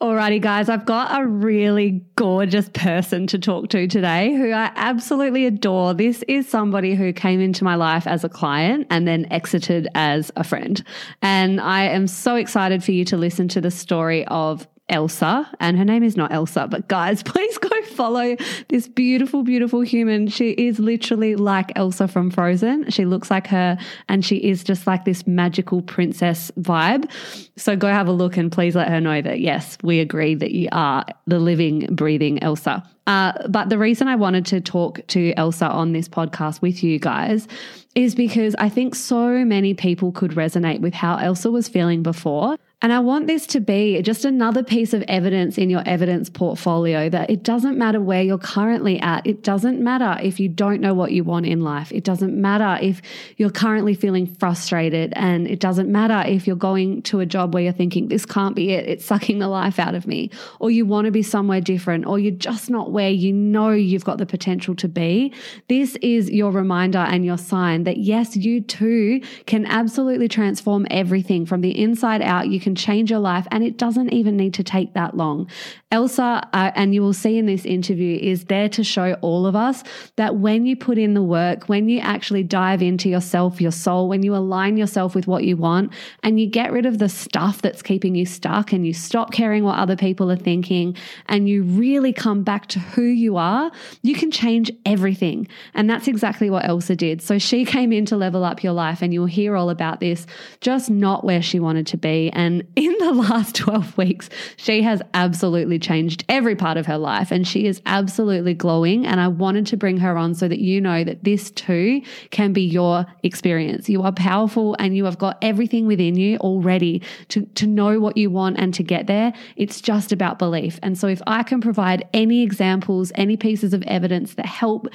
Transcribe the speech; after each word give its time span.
Alrighty, 0.00 0.40
guys, 0.40 0.68
I've 0.68 0.86
got 0.86 1.20
a 1.20 1.26
really 1.26 2.04
gorgeous 2.14 2.68
person 2.68 3.26
to 3.26 3.36
talk 3.36 3.68
to 3.70 3.88
today 3.88 4.32
who 4.32 4.52
I 4.52 4.70
absolutely 4.76 5.44
adore. 5.44 5.92
This 5.92 6.22
is 6.28 6.48
somebody 6.48 6.94
who 6.94 7.12
came 7.12 7.40
into 7.40 7.64
my 7.64 7.74
life 7.74 8.06
as 8.06 8.22
a 8.22 8.28
client 8.28 8.86
and 8.90 9.08
then 9.08 9.26
exited 9.32 9.88
as 9.96 10.30
a 10.36 10.44
friend. 10.44 10.84
And 11.20 11.60
I 11.60 11.82
am 11.82 12.06
so 12.06 12.36
excited 12.36 12.84
for 12.84 12.92
you 12.92 13.04
to 13.06 13.16
listen 13.16 13.48
to 13.48 13.60
the 13.60 13.72
story 13.72 14.24
of 14.26 14.68
Elsa, 14.88 15.48
and 15.60 15.76
her 15.76 15.84
name 15.84 16.02
is 16.02 16.16
not 16.16 16.32
Elsa, 16.32 16.66
but 16.68 16.88
guys, 16.88 17.22
please 17.24 17.58
go 17.58 17.68
follow 17.82 18.36
this 18.68 18.88
beautiful, 18.88 19.42
beautiful 19.42 19.80
human. 19.80 20.28
She 20.28 20.50
is 20.50 20.78
literally 20.78 21.36
like 21.36 21.72
Elsa 21.76 22.08
from 22.08 22.30
Frozen. 22.30 22.90
She 22.90 23.04
looks 23.04 23.30
like 23.30 23.46
her, 23.48 23.78
and 24.08 24.24
she 24.24 24.36
is 24.36 24.64
just 24.64 24.86
like 24.86 25.04
this 25.04 25.26
magical 25.26 25.82
princess 25.82 26.50
vibe. 26.58 27.10
So 27.56 27.76
go 27.76 27.88
have 27.88 28.08
a 28.08 28.12
look 28.12 28.36
and 28.36 28.50
please 28.50 28.74
let 28.74 28.88
her 28.88 29.00
know 29.00 29.20
that, 29.20 29.40
yes, 29.40 29.78
we 29.82 30.00
agree 30.00 30.34
that 30.34 30.52
you 30.52 30.68
are 30.72 31.04
the 31.26 31.38
living, 31.38 31.86
breathing 31.94 32.42
Elsa. 32.42 32.88
Uh, 33.06 33.32
but 33.48 33.70
the 33.70 33.78
reason 33.78 34.06
I 34.06 34.16
wanted 34.16 34.44
to 34.46 34.60
talk 34.60 35.00
to 35.08 35.32
Elsa 35.38 35.66
on 35.66 35.92
this 35.92 36.08
podcast 36.08 36.60
with 36.60 36.82
you 36.82 36.98
guys 36.98 37.48
is 37.94 38.14
because 38.14 38.54
I 38.58 38.68
think 38.68 38.94
so 38.94 39.44
many 39.46 39.72
people 39.72 40.12
could 40.12 40.32
resonate 40.32 40.80
with 40.80 40.92
how 40.92 41.16
Elsa 41.16 41.50
was 41.50 41.68
feeling 41.68 42.02
before. 42.02 42.58
And 42.80 42.92
I 42.92 43.00
want 43.00 43.26
this 43.26 43.44
to 43.48 43.60
be 43.60 44.00
just 44.02 44.24
another 44.24 44.62
piece 44.62 44.94
of 44.94 45.02
evidence 45.08 45.58
in 45.58 45.68
your 45.68 45.82
evidence 45.84 46.30
portfolio 46.30 47.08
that 47.08 47.28
it 47.28 47.42
doesn't 47.42 47.76
matter 47.76 48.00
where 48.00 48.22
you're 48.22 48.38
currently 48.38 49.00
at. 49.00 49.26
It 49.26 49.42
doesn't 49.42 49.80
matter 49.80 50.16
if 50.22 50.38
you 50.38 50.48
don't 50.48 50.80
know 50.80 50.94
what 50.94 51.10
you 51.10 51.24
want 51.24 51.46
in 51.46 51.60
life. 51.62 51.90
It 51.90 52.04
doesn't 52.04 52.40
matter 52.40 52.78
if 52.80 53.02
you're 53.36 53.50
currently 53.50 53.94
feeling 53.94 54.26
frustrated. 54.26 55.12
And 55.16 55.48
it 55.48 55.58
doesn't 55.58 55.90
matter 55.90 56.22
if 56.30 56.46
you're 56.46 56.54
going 56.54 57.02
to 57.02 57.18
a 57.18 57.26
job 57.26 57.52
where 57.52 57.64
you're 57.64 57.72
thinking, 57.72 58.06
this 58.06 58.24
can't 58.24 58.54
be 58.54 58.70
it. 58.70 58.88
It's 58.88 59.04
sucking 59.04 59.40
the 59.40 59.48
life 59.48 59.80
out 59.80 59.96
of 59.96 60.06
me. 60.06 60.30
Or 60.60 60.70
you 60.70 60.86
want 60.86 61.06
to 61.06 61.10
be 61.10 61.22
somewhere 61.22 61.60
different. 61.60 62.06
Or 62.06 62.20
you're 62.20 62.30
just 62.30 62.70
not 62.70 62.92
where 62.92 63.10
you 63.10 63.32
know 63.32 63.70
you've 63.70 64.04
got 64.04 64.18
the 64.18 64.26
potential 64.26 64.76
to 64.76 64.86
be. 64.86 65.32
This 65.66 65.96
is 65.96 66.30
your 66.30 66.52
reminder 66.52 66.98
and 66.98 67.24
your 67.24 67.38
sign 67.38 67.82
that 67.84 67.96
yes, 67.96 68.36
you 68.36 68.60
too 68.60 69.20
can 69.46 69.66
absolutely 69.66 70.28
transform 70.28 70.86
everything 70.92 71.44
from 71.44 71.60
the 71.60 71.76
inside 71.76 72.22
out. 72.22 72.46
You 72.46 72.60
can 72.60 72.67
change 72.74 73.10
your 73.10 73.20
life 73.20 73.46
and 73.50 73.64
it 73.64 73.76
doesn't 73.76 74.10
even 74.12 74.36
need 74.36 74.54
to 74.54 74.62
take 74.62 74.94
that 74.94 75.16
long. 75.16 75.48
Elsa, 75.90 76.46
uh, 76.52 76.70
and 76.74 76.94
you 76.94 77.02
will 77.02 77.12
see 77.12 77.38
in 77.38 77.46
this 77.46 77.64
interview, 77.64 78.18
is 78.20 78.44
there 78.44 78.68
to 78.68 78.84
show 78.84 79.14
all 79.22 79.46
of 79.46 79.56
us 79.56 79.84
that 80.16 80.36
when 80.36 80.66
you 80.66 80.76
put 80.76 80.98
in 80.98 81.14
the 81.14 81.22
work, 81.22 81.68
when 81.68 81.88
you 81.88 81.98
actually 82.00 82.42
dive 82.42 82.82
into 82.82 83.08
yourself, 83.08 83.60
your 83.60 83.70
soul, 83.70 84.08
when 84.08 84.22
you 84.22 84.34
align 84.34 84.76
yourself 84.76 85.14
with 85.14 85.26
what 85.26 85.44
you 85.44 85.56
want 85.56 85.92
and 86.22 86.38
you 86.38 86.46
get 86.46 86.72
rid 86.72 86.86
of 86.86 86.98
the 86.98 87.08
stuff 87.08 87.62
that's 87.62 87.82
keeping 87.82 88.14
you 88.14 88.26
stuck 88.26 88.72
and 88.72 88.86
you 88.86 88.92
stop 88.92 89.32
caring 89.32 89.64
what 89.64 89.78
other 89.78 89.96
people 89.96 90.30
are 90.30 90.36
thinking 90.36 90.94
and 91.26 91.48
you 91.48 91.62
really 91.62 92.12
come 92.12 92.42
back 92.42 92.66
to 92.66 92.78
who 92.78 93.02
you 93.02 93.36
are, 93.36 93.70
you 94.02 94.14
can 94.14 94.30
change 94.30 94.70
everything. 94.84 95.48
And 95.74 95.88
that's 95.88 96.08
exactly 96.08 96.50
what 96.50 96.64
Elsa 96.64 96.96
did. 96.96 97.22
So 97.22 97.38
she 97.38 97.64
came 97.78 97.92
in 97.92 98.06
to 98.06 98.16
level 98.16 98.44
up 98.44 98.62
your 98.62 98.72
life, 98.72 99.02
and 99.02 99.12
you'll 99.12 99.26
hear 99.26 99.56
all 99.56 99.70
about 99.70 100.00
this, 100.00 100.26
just 100.60 100.90
not 100.90 101.24
where 101.24 101.42
she 101.42 101.60
wanted 101.60 101.86
to 101.88 101.96
be. 101.96 102.30
And 102.32 102.57
in 102.76 102.94
the 102.98 103.12
last 103.30 103.54
12 103.56 103.96
weeks, 103.96 104.28
she 104.56 104.82
has 104.82 105.02
absolutely 105.14 105.78
changed 105.78 106.24
every 106.28 106.56
part 106.56 106.76
of 106.76 106.86
her 106.86 106.98
life 106.98 107.30
and 107.30 107.46
she 107.46 107.66
is 107.66 107.80
absolutely 107.86 108.54
glowing. 108.54 109.06
And 109.06 109.20
I 109.20 109.28
wanted 109.28 109.66
to 109.68 109.76
bring 109.76 109.98
her 109.98 110.16
on 110.16 110.34
so 110.34 110.48
that 110.48 110.58
you 110.58 110.80
know 110.80 111.04
that 111.04 111.24
this 111.24 111.50
too 111.50 112.02
can 112.30 112.52
be 112.52 112.62
your 112.62 113.06
experience. 113.22 113.88
You 113.88 114.02
are 114.02 114.12
powerful 114.12 114.76
and 114.78 114.96
you 114.96 115.04
have 115.04 115.18
got 115.18 115.38
everything 115.42 115.86
within 115.86 116.16
you 116.16 116.36
already 116.38 117.02
to, 117.28 117.46
to 117.46 117.66
know 117.66 118.00
what 118.00 118.16
you 118.16 118.30
want 118.30 118.58
and 118.58 118.72
to 118.74 118.82
get 118.82 119.06
there. 119.06 119.32
It's 119.56 119.80
just 119.80 120.12
about 120.12 120.38
belief. 120.38 120.78
And 120.82 120.98
so 120.98 121.08
if 121.08 121.22
I 121.26 121.42
can 121.42 121.60
provide 121.60 122.08
any 122.12 122.42
examples, 122.42 123.12
any 123.14 123.36
pieces 123.36 123.74
of 123.74 123.82
evidence 123.82 124.34
that 124.34 124.46
help 124.46 124.88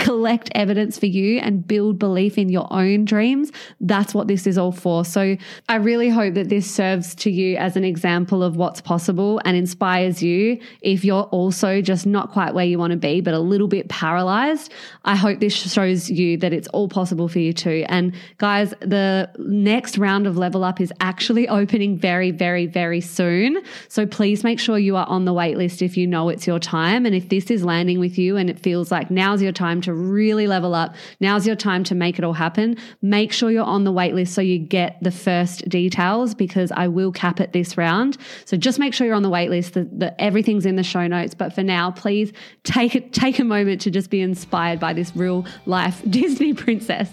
collect 0.00 0.50
evidence 0.54 0.98
for 0.98 1.06
you 1.06 1.38
and 1.38 1.66
build 1.66 1.98
belief 1.98 2.38
in 2.38 2.48
your 2.48 2.66
own 2.72 3.04
dreams. 3.04 3.52
That's 3.80 4.14
what 4.14 4.28
this 4.28 4.46
is 4.46 4.58
all 4.58 4.72
for. 4.72 5.04
So 5.04 5.36
I 5.68 5.76
really 5.76 6.08
hope 6.08 6.34
that 6.34 6.48
this 6.48 6.70
serves 6.70 7.14
to 7.16 7.30
you 7.30 7.56
as 7.56 7.76
an 7.76 7.84
example 7.84 8.42
of 8.42 8.56
what's 8.56 8.80
possible 8.80 9.40
and 9.44 9.56
inspires 9.56 10.22
you 10.22 10.60
if 10.82 11.04
you're 11.04 11.24
also 11.24 11.80
just 11.80 12.06
not 12.06 12.30
quite 12.30 12.54
where 12.54 12.64
you 12.64 12.78
want 12.78 12.92
to 12.92 12.96
be, 12.96 13.20
but 13.20 13.34
a 13.34 13.38
little 13.38 13.68
bit 13.68 13.88
paralyzed. 13.88 14.72
I 15.04 15.16
hope 15.16 15.40
this 15.40 15.54
shows 15.54 16.10
you 16.10 16.36
that 16.38 16.52
it's 16.52 16.68
all 16.68 16.88
possible 16.88 17.28
for 17.28 17.38
you 17.38 17.52
too. 17.52 17.84
And 17.88 18.14
guys, 18.38 18.70
the 18.80 19.30
next 19.38 19.98
round 19.98 20.26
of 20.26 20.36
level 20.36 20.64
up 20.64 20.80
is 20.80 20.92
actually 21.00 21.48
opening 21.60 21.98
very, 21.98 22.30
very, 22.30 22.66
very 22.66 23.00
soon. 23.00 23.62
So 23.88 24.06
please 24.06 24.44
make 24.44 24.60
sure 24.60 24.78
you 24.78 24.96
are 24.96 25.06
on 25.06 25.24
the 25.24 25.32
wait 25.32 25.56
list 25.56 25.82
if 25.82 25.96
you 25.96 26.06
know 26.06 26.28
it's 26.28 26.46
your 26.46 26.58
time. 26.58 27.06
And 27.06 27.14
if 27.14 27.28
this 27.28 27.50
is 27.50 27.64
landing 27.64 27.98
with 27.98 28.18
you 28.18 28.36
and 28.36 28.50
it 28.50 28.58
feels 28.58 28.90
like 28.90 29.10
now's 29.10 29.42
your 29.42 29.52
time 29.52 29.70
time 29.70 29.80
to 29.90 29.94
really 29.94 30.46
level 30.46 30.74
up. 30.74 30.94
Now's 31.20 31.46
your 31.46 31.56
time 31.56 31.84
to 31.84 31.94
make 31.94 32.18
it 32.18 32.24
all 32.24 32.32
happen. 32.32 32.76
Make 33.02 33.32
sure 33.32 33.50
you're 33.50 33.64
on 33.64 33.84
the 33.84 33.92
wait 33.92 34.14
list 34.14 34.34
so 34.34 34.40
you 34.40 34.58
get 34.58 35.02
the 35.02 35.10
first 35.10 35.68
details 35.68 36.34
because 36.34 36.72
I 36.72 36.88
will 36.88 37.12
cap 37.12 37.40
it 37.40 37.52
this 37.52 37.76
round. 37.76 38.16
So 38.44 38.56
just 38.56 38.78
make 38.78 38.94
sure 38.94 39.06
you're 39.06 39.16
on 39.16 39.22
the 39.22 39.30
wait 39.30 39.50
list. 39.50 39.74
That, 39.74 40.14
everything's 40.18 40.66
in 40.66 40.76
the 40.76 40.82
show 40.82 41.06
notes. 41.06 41.34
But 41.34 41.52
for 41.52 41.62
now, 41.62 41.90
please 41.90 42.32
take 42.64 42.94
it, 42.94 43.12
take 43.12 43.38
a 43.38 43.44
moment 43.44 43.80
to 43.82 43.90
just 43.90 44.10
be 44.10 44.20
inspired 44.20 44.80
by 44.80 44.92
this 44.92 45.14
real 45.16 45.44
life 45.66 46.02
Disney 46.10 46.54
princess. 46.54 47.10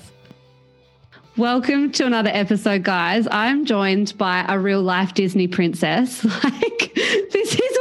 Welcome 1.37 1.91
to 1.91 2.05
another 2.07 2.31
episode, 2.33 2.83
guys. 2.83 3.27
I'm 3.29 3.65
joined 3.65 4.17
by 4.17 4.43
a 4.49 4.57
real 4.57 4.81
life 4.81 5.13
Disney 5.13 5.47
princess. 5.47 6.25
Like, 6.43 6.93
this 6.95 7.53
is 7.53 7.76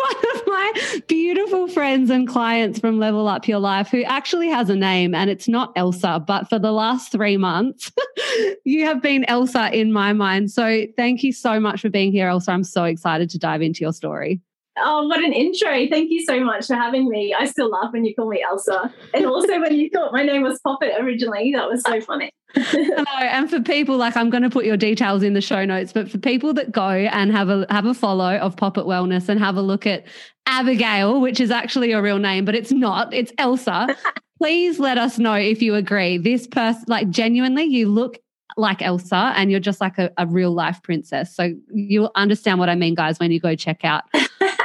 my 0.56 1.00
beautiful 1.06 1.68
friends 1.68 2.08
and 2.08 2.26
clients 2.26 2.78
from 2.78 2.98
Level 2.98 3.28
Up 3.28 3.46
Your 3.46 3.58
Life 3.58 3.88
who 3.90 4.02
actually 4.04 4.48
has 4.48 4.70
a 4.70 4.74
name, 4.74 5.14
and 5.14 5.28
it's 5.28 5.48
not 5.48 5.72
Elsa, 5.76 6.24
but 6.26 6.48
for 6.48 6.58
the 6.58 6.72
last 6.72 7.12
three 7.12 7.36
months, 7.36 7.92
you 8.64 8.86
have 8.86 9.02
been 9.02 9.24
Elsa 9.24 9.70
in 9.78 9.92
my 9.92 10.14
mind. 10.14 10.50
So, 10.50 10.86
thank 10.96 11.22
you 11.22 11.32
so 11.32 11.60
much 11.60 11.82
for 11.82 11.90
being 11.90 12.10
here, 12.10 12.28
Elsa. 12.28 12.52
I'm 12.52 12.64
so 12.64 12.84
excited 12.84 13.28
to 13.30 13.38
dive 13.38 13.60
into 13.60 13.80
your 13.80 13.92
story. 13.92 14.40
Oh, 14.78 15.06
what 15.06 15.22
an 15.24 15.32
intro. 15.32 15.86
Thank 15.88 16.10
you 16.10 16.22
so 16.24 16.40
much 16.40 16.66
for 16.66 16.74
having 16.74 17.08
me. 17.08 17.34
I 17.34 17.46
still 17.46 17.70
laugh 17.70 17.92
when 17.92 18.04
you 18.04 18.14
call 18.14 18.28
me 18.28 18.42
Elsa. 18.42 18.92
And 19.14 19.26
also 19.26 19.58
when 19.60 19.74
you 19.74 19.88
thought 19.90 20.12
my 20.12 20.22
name 20.22 20.42
was 20.42 20.60
Poppet 20.60 20.92
originally, 21.00 21.52
that 21.52 21.68
was 21.68 21.82
so 21.82 22.00
funny. 22.00 22.30
Hello. 22.54 23.04
And 23.18 23.48
for 23.48 23.60
people 23.60 23.96
like 23.96 24.16
I'm 24.16 24.30
going 24.30 24.42
to 24.42 24.50
put 24.50 24.64
your 24.64 24.76
details 24.76 25.22
in 25.22 25.32
the 25.32 25.40
show 25.40 25.64
notes, 25.64 25.92
but 25.92 26.10
for 26.10 26.18
people 26.18 26.52
that 26.54 26.72
go 26.72 26.88
and 26.88 27.32
have 27.32 27.48
a 27.48 27.66
have 27.70 27.86
a 27.86 27.94
follow 27.94 28.36
of 28.36 28.56
Poppet 28.56 28.84
Wellness 28.84 29.28
and 29.28 29.40
have 29.40 29.56
a 29.56 29.62
look 29.62 29.86
at 29.86 30.06
Abigail, 30.46 31.20
which 31.20 31.40
is 31.40 31.50
actually 31.50 31.92
a 31.92 32.00
real 32.00 32.18
name, 32.18 32.44
but 32.44 32.54
it's 32.54 32.72
not, 32.72 33.12
it's 33.12 33.32
Elsa. 33.38 33.96
Please 34.38 34.78
let 34.78 34.98
us 34.98 35.18
know 35.18 35.34
if 35.34 35.62
you 35.62 35.74
agree. 35.74 36.18
This 36.18 36.46
person, 36.46 36.84
like 36.88 37.08
genuinely, 37.08 37.64
you 37.64 37.88
look 37.88 38.18
like 38.56 38.80
Elsa 38.82 39.32
and 39.36 39.50
you're 39.50 39.60
just 39.60 39.80
like 39.80 39.98
a, 39.98 40.10
a 40.18 40.26
real 40.26 40.52
life 40.52 40.82
princess. 40.82 41.34
So 41.34 41.54
you'll 41.72 42.12
understand 42.14 42.58
what 42.58 42.68
I 42.68 42.74
mean, 42.74 42.94
guys, 42.94 43.18
when 43.18 43.30
you 43.30 43.40
go 43.40 43.54
check 43.54 43.84
out 43.84 44.04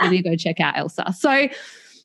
you 0.10 0.24
go 0.24 0.36
check 0.36 0.60
out 0.60 0.78
Elsa. 0.78 1.14
So 1.18 1.48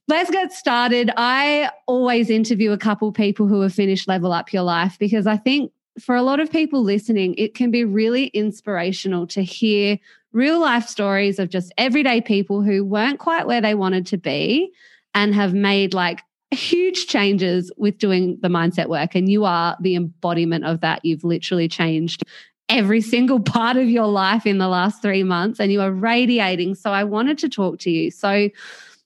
let's 0.08 0.30
get 0.30 0.52
started. 0.52 1.10
I 1.16 1.70
always 1.86 2.30
interview 2.30 2.72
a 2.72 2.78
couple 2.78 3.12
people 3.12 3.46
who 3.46 3.60
have 3.62 3.74
finished 3.74 4.08
Level 4.08 4.32
Up 4.32 4.52
Your 4.52 4.62
Life 4.62 4.98
because 4.98 5.26
I 5.26 5.36
think 5.36 5.72
for 5.98 6.14
a 6.14 6.22
lot 6.22 6.40
of 6.40 6.50
people 6.50 6.82
listening, 6.82 7.34
it 7.36 7.54
can 7.54 7.70
be 7.70 7.84
really 7.84 8.26
inspirational 8.28 9.26
to 9.28 9.42
hear 9.42 9.98
real 10.32 10.60
life 10.60 10.86
stories 10.86 11.38
of 11.38 11.48
just 11.48 11.72
everyday 11.78 12.20
people 12.20 12.62
who 12.62 12.84
weren't 12.84 13.18
quite 13.18 13.46
where 13.46 13.60
they 13.60 13.74
wanted 13.74 14.06
to 14.06 14.18
be 14.18 14.70
and 15.14 15.34
have 15.34 15.54
made 15.54 15.94
like 15.94 16.20
huge 16.50 17.06
changes 17.06 17.72
with 17.76 17.98
doing 17.98 18.38
the 18.42 18.48
mindset 18.48 18.88
work. 18.88 19.14
And 19.14 19.30
you 19.30 19.44
are 19.44 19.76
the 19.80 19.96
embodiment 19.96 20.64
of 20.64 20.82
that. 20.82 21.04
You've 21.04 21.24
literally 21.24 21.68
changed 21.68 22.22
every 22.68 23.00
single 23.00 23.40
part 23.40 23.76
of 23.76 23.88
your 23.88 24.06
life 24.06 24.46
in 24.46 24.58
the 24.58 24.68
last 24.68 25.00
three 25.00 25.22
months 25.22 25.60
and 25.60 25.70
you 25.70 25.80
are 25.80 25.92
radiating. 25.92 26.74
So 26.74 26.90
I 26.90 27.04
wanted 27.04 27.38
to 27.38 27.48
talk 27.48 27.78
to 27.80 27.90
you. 27.90 28.10
So 28.10 28.48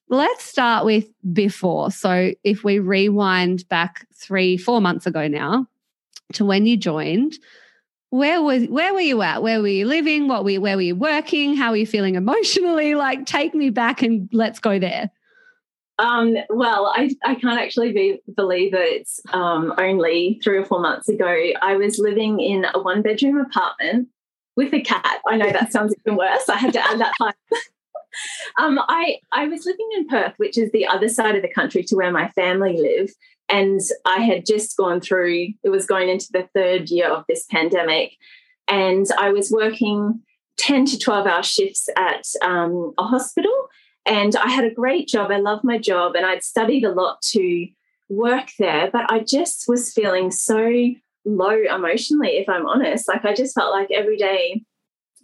let's 0.09 0.45
start 0.45 0.85
with 0.85 1.07
before. 1.33 1.91
So 1.91 2.33
if 2.43 2.65
we 2.65 2.79
rewind 2.79 3.69
back 3.69 4.07
three, 4.15 4.57
four 4.57 4.81
months 4.81 5.07
ago 5.07 5.29
now 5.29 5.67
to 6.33 6.45
when 6.45 6.67
you 6.67 6.77
joined, 6.77 7.39
where 8.11 8.43
was 8.43 8.65
where 8.65 8.93
were 8.93 9.01
you 9.01 9.23
at? 9.23 9.43
Where 9.43 9.61
were 9.61 9.69
you 9.69 9.87
living? 9.87 10.27
What 10.27 10.43
were 10.43 10.51
you, 10.51 10.61
where 10.61 10.77
were 10.77 10.83
you 10.83 10.97
working? 10.97 11.57
How 11.57 11.71
were 11.71 11.77
you 11.77 11.87
feeling 11.87 12.17
emotionally? 12.17 12.95
Like 12.95 13.27
take 13.27 13.55
me 13.55 13.71
back 13.71 14.03
and 14.03 14.29
let's 14.33 14.59
go 14.59 14.79
there. 14.79 15.11
Um, 16.01 16.35
well, 16.49 16.91
I, 16.97 17.15
I 17.23 17.35
can't 17.35 17.61
actually 17.61 17.93
be, 17.93 18.21
believe 18.35 18.73
it. 18.73 19.09
Um, 19.35 19.75
only 19.77 20.41
three 20.43 20.57
or 20.57 20.65
four 20.65 20.81
months 20.81 21.11
ago, 21.11 21.53
I 21.61 21.77
was 21.77 21.99
living 21.99 22.41
in 22.41 22.65
a 22.73 22.81
one 22.81 23.03
bedroom 23.03 23.37
apartment 23.37 24.09
with 24.57 24.73
a 24.73 24.81
cat. 24.81 25.21
I 25.27 25.37
know 25.37 25.51
that 25.51 25.73
sounds 25.73 25.95
even 26.01 26.17
worse. 26.17 26.49
I 26.49 26.57
had 26.57 26.73
to 26.73 26.81
add 26.81 27.01
that 27.01 27.13
part. 27.19 27.37
um, 28.59 28.81
I, 28.89 29.19
I 29.31 29.47
was 29.49 29.67
living 29.67 29.89
in 29.95 30.09
Perth, 30.09 30.33
which 30.39 30.57
is 30.57 30.73
the 30.73 30.87
other 30.87 31.09
side 31.09 31.37
of 31.37 31.43
the 31.43 31.53
country 31.53 31.83
to 31.85 31.97
where 31.97 32.11
my 32.11 32.29
family 32.29 32.81
live. 32.81 33.11
And 33.51 33.81
I 34.07 34.21
had 34.21 34.47
just 34.47 34.79
gone 34.79 35.03
through, 35.03 35.49
it 35.63 35.69
was 35.69 35.85
going 35.85 36.09
into 36.09 36.29
the 36.33 36.49
third 36.55 36.89
year 36.89 37.11
of 37.11 37.25
this 37.29 37.45
pandemic. 37.51 38.17
And 38.69 39.05
I 39.19 39.33
was 39.33 39.51
working 39.51 40.23
10 40.57 40.87
to 40.87 40.99
12 40.99 41.27
hour 41.27 41.43
shifts 41.43 41.91
at 41.97 42.27
um, 42.41 42.95
a 42.97 43.03
hospital. 43.03 43.69
And 44.07 44.35
I 44.37 44.49
had 44.49 44.65
a 44.65 44.75
great 44.75 45.09
job. 45.09 45.31
I 45.31 45.39
loved 45.39 45.65
my 45.65 45.79
job 45.79 46.15
and 46.17 46.25
I'd 46.25 46.43
studied 46.43 46.85
a 46.85 46.93
lot 46.93 47.21
to 47.33 47.69
work 48.09 48.51
there, 48.59 48.91
but 48.91 49.11
I 49.11 49.21
just 49.21 49.67
was 49.69 49.93
feeling 49.93 50.31
so 50.31 50.71
low 51.25 51.63
emotionally, 51.75 52.39
if 52.39 52.49
I'm 52.49 52.67
honest. 52.67 53.09
Like 53.09 53.25
I 53.25 53.35
just 53.35 53.55
felt 53.55 53.73
like 53.73 53.91
every 53.91 54.17
day 54.17 54.65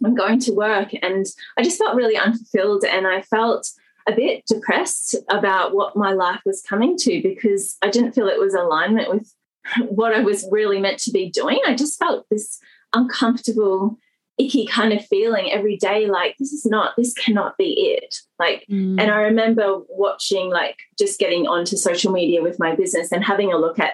I'm 0.03 0.15
going 0.15 0.39
to 0.41 0.53
work 0.53 0.89
and 1.01 1.25
I 1.57 1.63
just 1.63 1.79
felt 1.79 1.95
really 1.95 2.17
unfulfilled 2.17 2.85
and 2.85 3.07
I 3.07 3.21
felt 3.21 3.69
a 4.07 4.13
bit 4.13 4.45
depressed 4.45 5.15
about 5.29 5.75
what 5.75 5.97
my 5.97 6.13
life 6.13 6.41
was 6.45 6.61
coming 6.61 6.95
to 6.97 7.21
because 7.21 7.77
I 7.81 7.89
didn't 7.89 8.13
feel 8.13 8.27
it 8.27 8.39
was 8.39 8.53
alignment 8.53 9.09
with 9.09 9.33
what 9.89 10.13
I 10.13 10.21
was 10.21 10.47
really 10.51 10.79
meant 10.79 10.99
to 10.99 11.11
be 11.11 11.29
doing. 11.29 11.59
I 11.65 11.75
just 11.75 11.99
felt 11.99 12.25
this 12.29 12.59
uncomfortable, 12.93 13.97
icky 14.39 14.67
kind 14.67 14.93
of 14.93 15.05
feeling 15.05 15.51
every 15.51 15.77
day 15.77 16.07
like, 16.07 16.35
this 16.37 16.53
is 16.53 16.65
not, 16.65 16.95
this 16.95 17.13
cannot 17.13 17.57
be 17.57 17.97
it. 17.97 18.19
Like, 18.39 18.65
mm. 18.69 19.01
and 19.01 19.11
I 19.11 19.21
remember 19.21 19.79
watching, 19.89 20.49
like, 20.49 20.77
just 20.97 21.19
getting 21.19 21.47
onto 21.47 21.75
social 21.75 22.11
media 22.11 22.41
with 22.43 22.59
my 22.59 22.75
business 22.75 23.11
and 23.11 23.23
having 23.23 23.51
a 23.51 23.57
look 23.57 23.79
at, 23.79 23.93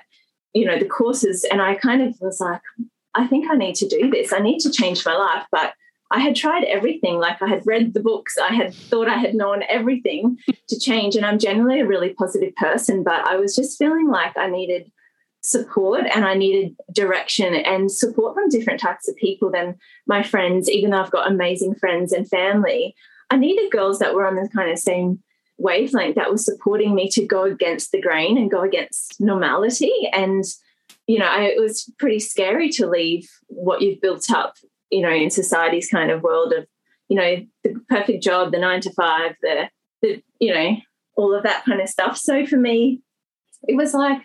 you 0.54 0.66
know, 0.66 0.78
the 0.78 0.86
courses. 0.86 1.46
And 1.50 1.62
I 1.62 1.76
kind 1.76 2.02
of 2.02 2.16
was 2.20 2.40
like, 2.40 2.62
I 3.16 3.28
think 3.28 3.50
I 3.50 3.56
need 3.56 3.76
to 3.76 3.88
do 3.88 4.10
this. 4.10 4.34
I 4.34 4.40
need 4.40 4.60
to 4.60 4.72
change 4.72 5.06
my 5.06 5.16
life. 5.16 5.46
But 5.52 5.74
I 6.12 6.20
had 6.20 6.36
tried 6.36 6.64
everything. 6.66 7.18
Like 7.18 7.42
I 7.42 7.48
had 7.48 7.66
read 7.66 7.94
the 7.94 8.00
books, 8.00 8.38
I 8.38 8.54
had 8.54 8.74
thought 8.74 9.08
I 9.08 9.18
had 9.18 9.34
known 9.34 9.64
everything 9.68 10.38
to 10.68 10.80
change. 10.80 11.16
And 11.16 11.26
I'm 11.26 11.40
generally 11.40 11.80
a 11.80 11.88
really 11.88 12.14
positive 12.14 12.56
person, 12.56 13.04
but 13.04 13.26
I 13.26 13.36
was 13.36 13.56
just 13.56 13.80
feeling 13.80 14.10
like 14.10 14.38
I 14.38 14.48
needed 14.48 14.92
support 15.44 16.06
and 16.14 16.26
I 16.26 16.34
needed 16.36 16.76
direction 16.92 17.54
and 17.54 17.92
support 17.92 18.34
from 18.34 18.50
different 18.50 18.80
types 18.80 19.08
of 19.08 19.16
people 19.18 19.52
than 19.52 19.76
my 20.08 20.24
friends, 20.24 20.70
even 20.70 20.92
though 20.92 21.02
I've 21.02 21.12
got 21.12 21.30
amazing 21.30 21.76
friends 21.76 22.14
and 22.14 22.28
family. 22.28 22.96
I 23.30 23.38
needed 23.38 23.72
girls 23.72 24.00
that 24.00 24.14
were 24.14 24.26
on 24.26 24.36
the 24.36 24.50
kind 24.54 24.72
of 24.72 24.80
same 24.80 25.22
wavelength 25.58 26.16
that 26.16 26.32
was 26.32 26.46
supporting 26.46 26.96
me 26.96 27.10
to 27.10 27.26
go 27.26 27.44
against 27.44 27.92
the 27.92 28.02
grain 28.02 28.38
and 28.38 28.50
go 28.50 28.62
against 28.62 29.20
normality. 29.20 29.94
And, 30.12 30.44
you 31.08 31.20
know, 31.20 31.28
I, 31.28 31.44
it 31.44 31.62
was 31.62 31.90
pretty 32.00 32.20
scary 32.20 32.70
to 32.70 32.88
leave 32.88 33.30
what 33.48 33.82
you've 33.82 34.02
built 34.02 34.32
up 34.32 34.56
you 34.94 35.02
know, 35.02 35.10
in 35.10 35.32
society's 35.32 35.90
kind 35.90 36.12
of 36.12 36.22
world 36.22 36.54
of, 36.54 36.68
you 37.10 37.18
know, 37.18 37.44
the 37.64 37.82
perfect 37.90 38.24
job, 38.24 38.52
the 38.52 38.60
nine 38.60 38.80
to 38.82 38.92
five, 38.92 39.36
the, 39.42 39.68
the, 40.02 40.22
you 40.40 40.54
know, 40.54 40.78
all 41.16 41.34
of 41.34 41.44
that 41.44 41.66
kind 41.66 41.82
of 41.82 41.90
stuff. 41.90 42.18
So 42.18 42.46
for 42.46 42.58
me, 42.58 43.02
it 43.68 43.76
was 43.76 43.94
like, 43.94 44.22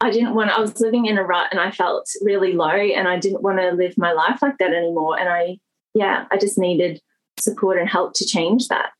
I 0.00 0.10
didn't 0.10 0.34
want, 0.34 0.50
I 0.50 0.60
was 0.60 0.80
living 0.80 1.06
in 1.06 1.18
a 1.18 1.22
rut 1.22 1.48
and 1.50 1.60
I 1.60 1.70
felt 1.70 2.08
really 2.22 2.52
low 2.52 2.68
and 2.68 3.06
I 3.06 3.18
didn't 3.18 3.42
want 3.42 3.58
to 3.58 3.72
live 3.72 3.94
my 3.98 4.12
life 4.12 4.40
like 4.40 4.58
that 4.58 4.72
anymore. 4.72 5.18
And 5.18 5.28
I, 5.28 5.58
yeah, 5.94 6.26
I 6.30 6.38
just 6.38 6.58
needed 6.58 7.00
support 7.38 7.78
and 7.78 7.88
help 7.88 8.14
to 8.14 8.24
change 8.24 8.68
that. 8.68 8.90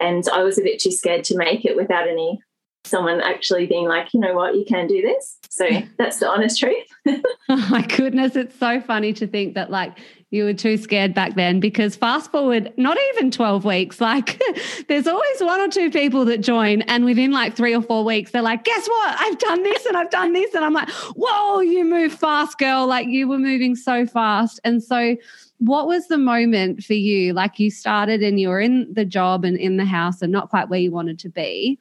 And 0.00 0.24
I 0.32 0.42
was 0.42 0.58
a 0.58 0.62
bit 0.62 0.80
too 0.80 0.90
scared 0.90 1.24
to 1.24 1.36
make 1.36 1.64
it 1.64 1.76
without 1.76 2.08
any 2.08 2.40
someone 2.84 3.20
actually 3.20 3.66
being 3.66 3.88
like, 3.88 4.12
you 4.12 4.20
know 4.20 4.34
what, 4.34 4.54
you 4.54 4.64
can 4.64 4.86
do 4.86 5.00
this. 5.02 5.38
So 5.48 5.66
that's 5.98 6.18
the 6.18 6.28
honest 6.28 6.60
truth. 6.60 6.86
oh 7.48 7.68
my 7.70 7.82
goodness. 7.82 8.36
It's 8.36 8.58
so 8.58 8.80
funny 8.80 9.12
to 9.14 9.26
think 9.26 9.54
that 9.54 9.70
like 9.70 9.98
you 10.34 10.44
were 10.44 10.52
too 10.52 10.76
scared 10.76 11.14
back 11.14 11.34
then 11.34 11.60
because 11.60 11.94
fast 11.94 12.30
forward 12.32 12.72
not 12.76 12.98
even 13.14 13.30
12 13.30 13.64
weeks, 13.64 14.00
like 14.00 14.42
there's 14.88 15.06
always 15.06 15.40
one 15.40 15.60
or 15.60 15.68
two 15.68 15.90
people 15.90 16.24
that 16.24 16.38
join 16.38 16.82
and 16.82 17.04
within 17.04 17.30
like 17.30 17.56
three 17.56 17.74
or 17.74 17.82
four 17.82 18.04
weeks, 18.04 18.32
they're 18.32 18.42
like, 18.42 18.64
guess 18.64 18.86
what? 18.86 19.16
I've 19.20 19.38
done 19.38 19.62
this 19.62 19.86
and 19.86 19.96
I've 19.96 20.10
done 20.10 20.32
this. 20.32 20.54
And 20.54 20.64
I'm 20.64 20.72
like, 20.72 20.90
whoa, 21.16 21.60
you 21.60 21.84
move 21.84 22.12
fast, 22.12 22.58
girl. 22.58 22.86
Like 22.86 23.06
you 23.08 23.28
were 23.28 23.38
moving 23.38 23.76
so 23.76 24.06
fast. 24.06 24.60
And 24.64 24.82
so 24.82 25.16
what 25.58 25.86
was 25.86 26.08
the 26.08 26.18
moment 26.18 26.82
for 26.82 26.94
you? 26.94 27.32
Like 27.32 27.58
you 27.58 27.70
started 27.70 28.22
and 28.22 28.40
you 28.40 28.48
were 28.48 28.60
in 28.60 28.92
the 28.92 29.04
job 29.04 29.44
and 29.44 29.56
in 29.56 29.76
the 29.76 29.84
house 29.84 30.20
and 30.20 30.32
not 30.32 30.50
quite 30.50 30.68
where 30.68 30.80
you 30.80 30.90
wanted 30.90 31.18
to 31.20 31.28
be 31.28 31.78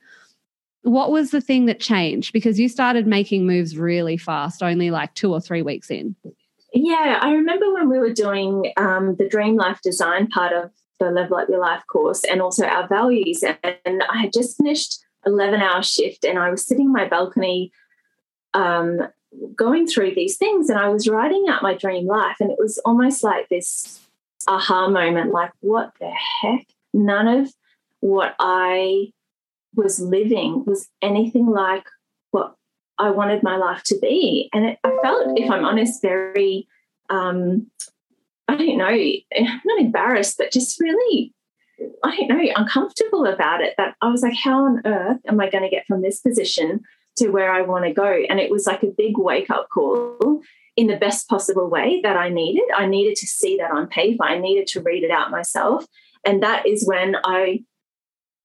what 0.84 1.12
was 1.12 1.32
the 1.32 1.40
thing 1.40 1.66
that 1.66 1.80
changed? 1.80 2.34
Because 2.34 2.60
you 2.60 2.68
started 2.68 3.08
making 3.08 3.48
moves 3.48 3.78
really 3.78 4.18
fast, 4.18 4.62
only 4.62 4.92
like 4.92 5.14
two 5.14 5.32
or 5.32 5.40
three 5.40 5.62
weeks 5.62 5.90
in. 5.90 6.14
Yeah, 6.74 7.20
I 7.22 7.34
remember 7.34 7.72
when 7.72 7.88
we 7.88 8.00
were 8.00 8.14
doing 8.14 8.74
um, 8.78 9.16
the 9.16 9.30
Dream 9.30 9.56
Life 9.56 9.82
Design 9.84 10.28
part 10.28 10.54
of 10.54 10.72
the 11.00 11.12
Level 11.12 11.38
Up 11.38 11.48
Your 11.48 11.60
Life 11.60 11.84
course 11.88 12.24
and 12.24 12.42
also 12.42 12.66
our 12.66 12.88
values. 12.88 13.44
And 13.44 14.04
I 14.10 14.22
had 14.22 14.34
just 14.34 14.58
finished 14.58 15.00
11 15.26 15.62
hour 15.62 15.84
shift 15.84 16.26
and 16.26 16.40
I 16.40 16.50
was 16.50 16.66
sitting 16.66 16.86
in 16.86 16.92
my 16.92 17.08
balcony 17.08 17.72
um, 18.56 19.02
going 19.56 19.86
through 19.86 20.16
these 20.16 20.38
things 20.38 20.68
and 20.70 20.80
I 20.80 20.90
was 20.90 21.08
writing 21.08 21.46
out 21.48 21.62
my 21.62 21.76
dream 21.76 22.08
life. 22.08 22.38
And 22.40 22.50
it 22.50 22.58
was 22.60 22.80
almost 22.80 23.24
like 23.24 23.50
this 23.50 24.02
aha 24.48 24.90
moment 24.90 25.32
like, 25.32 25.52
what 25.60 25.94
the 26.00 26.12
heck? 26.42 26.66
None 26.92 27.28
of 27.28 27.54
what 28.00 28.36
I 28.40 29.12
was 29.76 30.00
living 30.00 30.64
was 30.66 30.88
anything 31.04 31.48
like 31.48 31.86
what 32.32 32.56
I 33.00 33.10
wanted 33.10 33.44
my 33.44 33.58
life 33.58 33.84
to 33.86 34.00
be. 34.00 34.50
And 34.54 34.66
it, 34.66 34.80
I 34.84 34.96
felt, 35.02 35.38
if 35.38 35.50
I'm 35.50 35.66
honest, 35.66 36.02
very, 36.02 36.68
um, 37.10 37.70
I 38.48 38.56
don't 38.56 38.78
know, 38.78 38.98
not 39.66 39.80
embarrassed, 39.80 40.38
but 40.38 40.52
just 40.52 40.80
really, 40.80 41.34
I 42.04 42.16
don't 42.16 42.28
know, 42.30 42.54
uncomfortable 42.56 43.26
about 43.26 43.62
it. 43.62 43.74
That 43.78 43.96
I 44.02 44.10
was 44.10 44.22
like, 44.22 44.36
how 44.36 44.66
on 44.66 44.82
earth 44.86 45.20
am 45.28 45.40
I 45.40 45.50
going 45.50 45.64
to 45.64 45.70
get 45.70 45.86
from 45.88 46.02
this 46.02 46.20
position 46.20 46.82
to 47.18 47.30
where 47.30 47.52
I 47.52 47.62
want 47.62 47.86
to 47.86 47.94
go? 47.94 48.24
And 48.30 48.40
it 48.40 48.52
was 48.52 48.68
like 48.68 48.84
a 48.84 48.94
big 48.96 49.18
wake 49.18 49.50
up 49.50 49.70
call 49.70 50.42
in 50.76 50.88
the 50.88 50.98
best 50.98 51.28
possible 51.28 51.70
way 51.70 52.02
that 52.04 52.18
I 52.18 52.30
needed. 52.30 52.64
I 52.76 52.88
needed 52.88 53.16
to 53.18 53.28
see 53.28 53.58
that 53.58 53.72
on 53.72 53.88
paper, 53.88 54.24
I 54.24 54.38
needed 54.40 54.68
to 54.68 54.82
read 54.82 55.04
it 55.04 55.12
out 55.12 55.32
myself. 55.32 55.86
And 56.26 56.42
that 56.42 56.66
is 56.66 56.88
when 56.88 57.16
I 57.24 57.64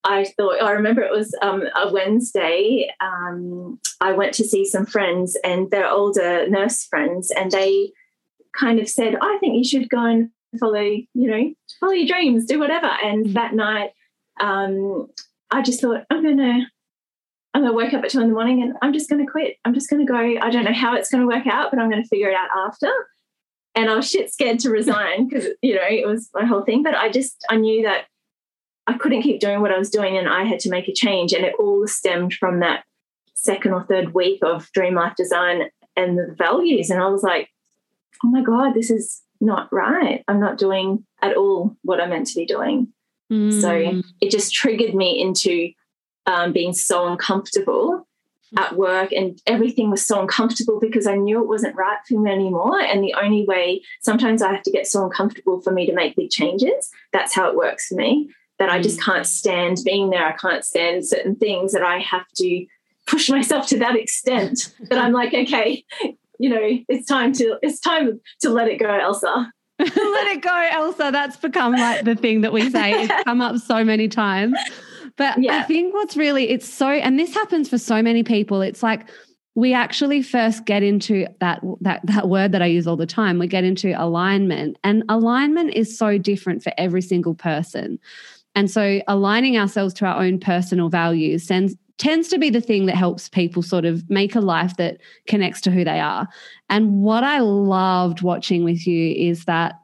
I 0.04 0.24
thought, 0.36 0.62
I 0.62 0.72
remember 0.72 1.02
it 1.02 1.10
was 1.10 1.34
um, 1.42 1.64
a 1.74 1.92
Wednesday. 1.92 2.88
Um, 3.00 3.80
I 4.00 4.12
went 4.12 4.32
to 4.34 4.44
see 4.44 4.64
some 4.64 4.86
friends, 4.86 5.36
and 5.44 5.70
they're 5.70 5.90
older 5.90 6.48
nurse 6.48 6.84
friends, 6.84 7.30
and 7.30 7.50
they 7.50 7.92
kind 8.58 8.80
of 8.80 8.88
said, 8.88 9.16
I 9.20 9.38
think 9.38 9.56
you 9.56 9.64
should 9.64 9.88
go 9.88 10.04
and 10.04 10.30
follow, 10.58 10.80
you 10.80 11.06
know, 11.14 11.52
follow 11.80 11.92
your 11.92 12.06
dreams, 12.06 12.46
do 12.46 12.58
whatever. 12.58 12.86
And 12.86 13.26
mm. 13.26 13.32
that 13.34 13.54
night, 13.54 13.90
um, 14.40 15.08
I 15.50 15.62
just 15.62 15.80
thought, 15.80 16.04
I'm 16.10 16.22
going 16.22 16.38
to. 16.38 16.66
I'm 17.54 17.62
going 17.62 17.72
to 17.72 17.76
wake 17.76 17.94
up 17.94 18.04
at 18.04 18.10
two 18.10 18.20
in 18.20 18.28
the 18.28 18.34
morning 18.34 18.62
and 18.62 18.74
I'm 18.82 18.92
just 18.92 19.08
going 19.08 19.24
to 19.24 19.32
quit. 19.32 19.56
I'm 19.64 19.72
just 19.72 19.88
going 19.88 20.06
to 20.06 20.12
go. 20.12 20.16
I 20.16 20.50
don't 20.50 20.64
know 20.64 20.72
how 20.72 20.94
it's 20.94 21.10
going 21.10 21.22
to 21.22 21.26
work 21.26 21.46
out, 21.46 21.70
but 21.70 21.80
I'm 21.80 21.90
going 21.90 22.02
to 22.02 22.08
figure 22.08 22.28
it 22.28 22.36
out 22.36 22.50
after. 22.56 22.90
And 23.74 23.88
I 23.88 23.96
was 23.96 24.08
shit 24.08 24.30
scared 24.30 24.58
to 24.60 24.70
resign 24.70 25.26
because, 25.26 25.46
you 25.62 25.74
know, 25.74 25.82
it 25.88 26.06
was 26.06 26.28
my 26.34 26.44
whole 26.44 26.62
thing. 26.62 26.82
But 26.82 26.94
I 26.94 27.10
just, 27.10 27.44
I 27.48 27.56
knew 27.56 27.82
that 27.84 28.04
I 28.88 28.96
couldn't 28.96 29.22
keep 29.22 29.38
doing 29.38 29.60
what 29.60 29.70
I 29.70 29.78
was 29.78 29.90
doing 29.90 30.16
and 30.16 30.26
I 30.26 30.44
had 30.44 30.60
to 30.60 30.70
make 30.70 30.88
a 30.88 30.94
change. 30.94 31.34
And 31.34 31.44
it 31.44 31.54
all 31.58 31.86
stemmed 31.86 32.32
from 32.32 32.60
that 32.60 32.84
second 33.34 33.74
or 33.74 33.84
third 33.84 34.14
week 34.14 34.40
of 34.42 34.72
Dream 34.72 34.94
Life 34.94 35.14
Design 35.14 35.68
and 35.94 36.16
the 36.16 36.34
values. 36.36 36.88
And 36.88 37.00
I 37.00 37.08
was 37.08 37.22
like, 37.22 37.50
oh 38.24 38.28
my 38.28 38.42
God, 38.42 38.72
this 38.72 38.90
is 38.90 39.20
not 39.42 39.70
right. 39.70 40.24
I'm 40.26 40.40
not 40.40 40.56
doing 40.56 41.04
at 41.20 41.36
all 41.36 41.76
what 41.82 42.00
I'm 42.00 42.08
meant 42.08 42.28
to 42.28 42.34
be 42.34 42.46
doing. 42.46 42.88
Mm. 43.30 43.60
So 43.60 44.02
it 44.22 44.30
just 44.30 44.54
triggered 44.54 44.94
me 44.94 45.20
into 45.20 45.70
um, 46.24 46.54
being 46.54 46.72
so 46.72 47.06
uncomfortable 47.08 48.06
at 48.56 48.74
work 48.74 49.12
and 49.12 49.38
everything 49.46 49.90
was 49.90 50.04
so 50.04 50.18
uncomfortable 50.22 50.80
because 50.80 51.06
I 51.06 51.16
knew 51.16 51.42
it 51.42 51.48
wasn't 51.48 51.76
right 51.76 51.98
for 52.08 52.18
me 52.18 52.30
anymore. 52.30 52.80
And 52.80 53.04
the 53.04 53.12
only 53.22 53.44
way, 53.44 53.82
sometimes 54.00 54.40
I 54.40 54.50
have 54.50 54.62
to 54.62 54.70
get 54.70 54.86
so 54.86 55.04
uncomfortable 55.04 55.60
for 55.60 55.70
me 55.70 55.84
to 55.84 55.92
make 55.92 56.16
big 56.16 56.30
changes. 56.30 56.88
That's 57.12 57.34
how 57.34 57.50
it 57.50 57.54
works 57.54 57.88
for 57.88 57.96
me 57.96 58.30
that 58.58 58.70
I 58.70 58.80
just 58.80 59.00
mm. 59.00 59.04
can't 59.04 59.26
stand 59.26 59.78
being 59.84 60.10
there. 60.10 60.26
I 60.26 60.32
can't 60.32 60.64
stand 60.64 61.06
certain 61.06 61.36
things 61.36 61.72
that 61.72 61.82
I 61.82 61.98
have 61.98 62.26
to 62.36 62.66
push 63.06 63.30
myself 63.30 63.66
to 63.68 63.78
that 63.78 63.96
extent 63.96 64.74
that 64.88 64.98
I'm 64.98 65.12
like, 65.12 65.34
okay, 65.34 65.84
you 66.38 66.50
know, 66.50 66.78
it's 66.88 67.06
time 67.06 67.32
to 67.34 67.58
it's 67.62 67.80
time 67.80 68.20
to 68.40 68.50
let 68.50 68.68
it 68.68 68.78
go, 68.78 68.88
Elsa. 68.88 69.52
let 69.78 70.26
it 70.28 70.42
go, 70.42 70.68
Elsa. 70.72 71.10
That's 71.12 71.36
become 71.36 71.72
like 71.72 72.04
the 72.04 72.16
thing 72.16 72.40
that 72.42 72.52
we 72.52 72.70
say. 72.70 73.04
It's 73.04 73.24
come 73.24 73.40
up 73.40 73.56
so 73.58 73.84
many 73.84 74.08
times. 74.08 74.58
But 75.16 75.40
yeah. 75.40 75.58
I 75.58 75.62
think 75.62 75.94
what's 75.94 76.16
really 76.16 76.48
it's 76.48 76.68
so 76.68 76.88
and 76.88 77.18
this 77.18 77.34
happens 77.34 77.68
for 77.68 77.78
so 77.78 78.02
many 78.02 78.22
people. 78.22 78.62
It's 78.62 78.82
like 78.82 79.08
we 79.54 79.74
actually 79.74 80.22
first 80.22 80.64
get 80.64 80.84
into 80.84 81.26
that 81.40 81.60
that 81.80 82.00
that 82.04 82.28
word 82.28 82.52
that 82.52 82.62
I 82.62 82.66
use 82.66 82.86
all 82.86 82.96
the 82.96 83.06
time. 83.06 83.38
We 83.38 83.48
get 83.48 83.64
into 83.64 83.92
alignment 84.00 84.78
and 84.84 85.02
alignment 85.08 85.74
is 85.74 85.96
so 85.96 86.18
different 86.18 86.62
for 86.62 86.72
every 86.78 87.02
single 87.02 87.34
person. 87.34 87.98
And 88.54 88.70
so 88.70 89.00
aligning 89.06 89.56
ourselves 89.56 89.94
to 89.94 90.06
our 90.06 90.22
own 90.22 90.40
personal 90.40 90.88
values 90.88 91.46
tends, 91.46 91.76
tends 91.98 92.28
to 92.28 92.38
be 92.38 92.50
the 92.50 92.60
thing 92.60 92.86
that 92.86 92.96
helps 92.96 93.28
people 93.28 93.62
sort 93.62 93.84
of 93.84 94.08
make 94.08 94.34
a 94.34 94.40
life 94.40 94.76
that 94.76 94.98
connects 95.26 95.60
to 95.62 95.70
who 95.70 95.84
they 95.84 96.00
are. 96.00 96.28
And 96.70 97.02
what 97.02 97.24
I 97.24 97.40
loved 97.40 98.22
watching 98.22 98.64
with 98.64 98.86
you 98.86 99.14
is 99.14 99.44
that 99.44 99.74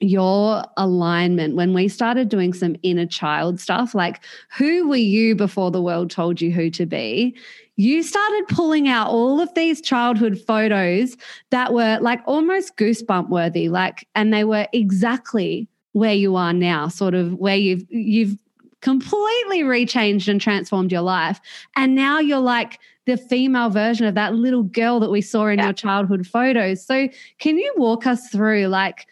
your 0.00 0.62
alignment 0.76 1.56
when 1.56 1.74
we 1.74 1.88
started 1.88 2.28
doing 2.28 2.52
some 2.52 2.76
inner 2.82 3.06
child 3.06 3.58
stuff 3.58 3.94
like 3.94 4.22
who 4.56 4.88
were 4.88 4.96
you 4.96 5.34
before 5.34 5.70
the 5.70 5.82
world 5.82 6.10
told 6.10 6.40
you 6.40 6.52
who 6.52 6.70
to 6.70 6.86
be 6.86 7.36
you 7.74 8.02
started 8.02 8.44
pulling 8.48 8.88
out 8.88 9.08
all 9.08 9.40
of 9.40 9.52
these 9.54 9.80
childhood 9.80 10.40
photos 10.46 11.16
that 11.50 11.72
were 11.72 11.98
like 12.00 12.20
almost 12.26 12.76
goosebump 12.76 13.28
worthy 13.28 13.68
like 13.68 14.06
and 14.14 14.32
they 14.32 14.44
were 14.44 14.68
exactly 14.72 15.68
where 15.92 16.14
you 16.14 16.36
are 16.36 16.52
now 16.52 16.88
sort 16.88 17.14
of 17.14 17.34
where 17.34 17.56
you've 17.56 17.84
you've 17.90 18.36
completely 18.80 19.62
rechanged 19.62 20.28
and 20.28 20.40
transformed 20.40 20.92
your 20.92 21.02
life. 21.02 21.40
And 21.76 21.94
now 21.94 22.18
you're 22.18 22.38
like 22.38 22.78
the 23.06 23.16
female 23.16 23.70
version 23.70 24.06
of 24.06 24.14
that 24.14 24.34
little 24.34 24.62
girl 24.62 25.00
that 25.00 25.10
we 25.10 25.20
saw 25.20 25.46
in 25.46 25.58
yeah. 25.58 25.64
your 25.64 25.72
childhood 25.72 26.26
photos. 26.26 26.84
So 26.84 27.08
can 27.38 27.58
you 27.58 27.72
walk 27.76 28.06
us 28.06 28.28
through 28.28 28.66
like 28.66 29.06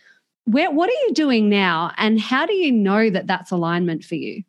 where 0.44 0.70
what 0.70 0.88
are 0.88 1.06
you 1.06 1.14
doing 1.14 1.48
now? 1.48 1.92
And 1.96 2.20
how 2.20 2.46
do 2.46 2.54
you 2.54 2.70
know 2.70 3.10
that 3.10 3.26
that's 3.26 3.50
alignment 3.50 4.04
for 4.04 4.14
you? 4.14 4.44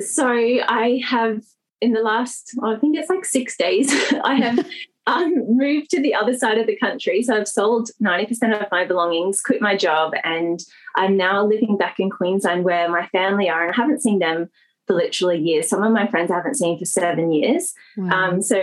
So 0.00 0.28
i 0.28 1.00
have 1.04 1.42
in 1.80 1.92
the 1.92 2.00
last, 2.00 2.56
I 2.62 2.76
think 2.76 2.96
it's 2.96 3.08
like 3.08 3.24
six 3.24 3.56
days, 3.56 3.92
I 4.24 4.34
have 4.34 4.66
um, 5.08 5.56
moved 5.56 5.88
to 5.90 6.02
the 6.02 6.14
other 6.14 6.36
side 6.36 6.58
of 6.58 6.66
the 6.66 6.76
country. 6.76 7.22
So 7.22 7.34
I've 7.34 7.48
sold 7.48 7.90
90% 8.02 8.60
of 8.60 8.70
my 8.70 8.84
belongings, 8.84 9.40
quit 9.40 9.62
my 9.62 9.74
job, 9.74 10.12
and 10.22 10.60
I'm 10.96 11.16
now 11.16 11.44
living 11.44 11.78
back 11.78 11.98
in 11.98 12.10
Queensland 12.10 12.62
where 12.62 12.90
my 12.90 13.06
family 13.06 13.48
are. 13.48 13.62
And 13.62 13.72
I 13.72 13.76
haven't 13.76 14.02
seen 14.02 14.18
them 14.18 14.50
for 14.86 14.94
literally 14.94 15.38
years. 15.38 15.66
Some 15.68 15.82
of 15.82 15.92
my 15.92 16.06
friends 16.08 16.30
I 16.30 16.34
haven't 16.34 16.56
seen 16.56 16.78
for 16.78 16.84
seven 16.84 17.32
years. 17.32 17.72
Wow. 17.96 18.10
Um, 18.10 18.42
so 18.42 18.62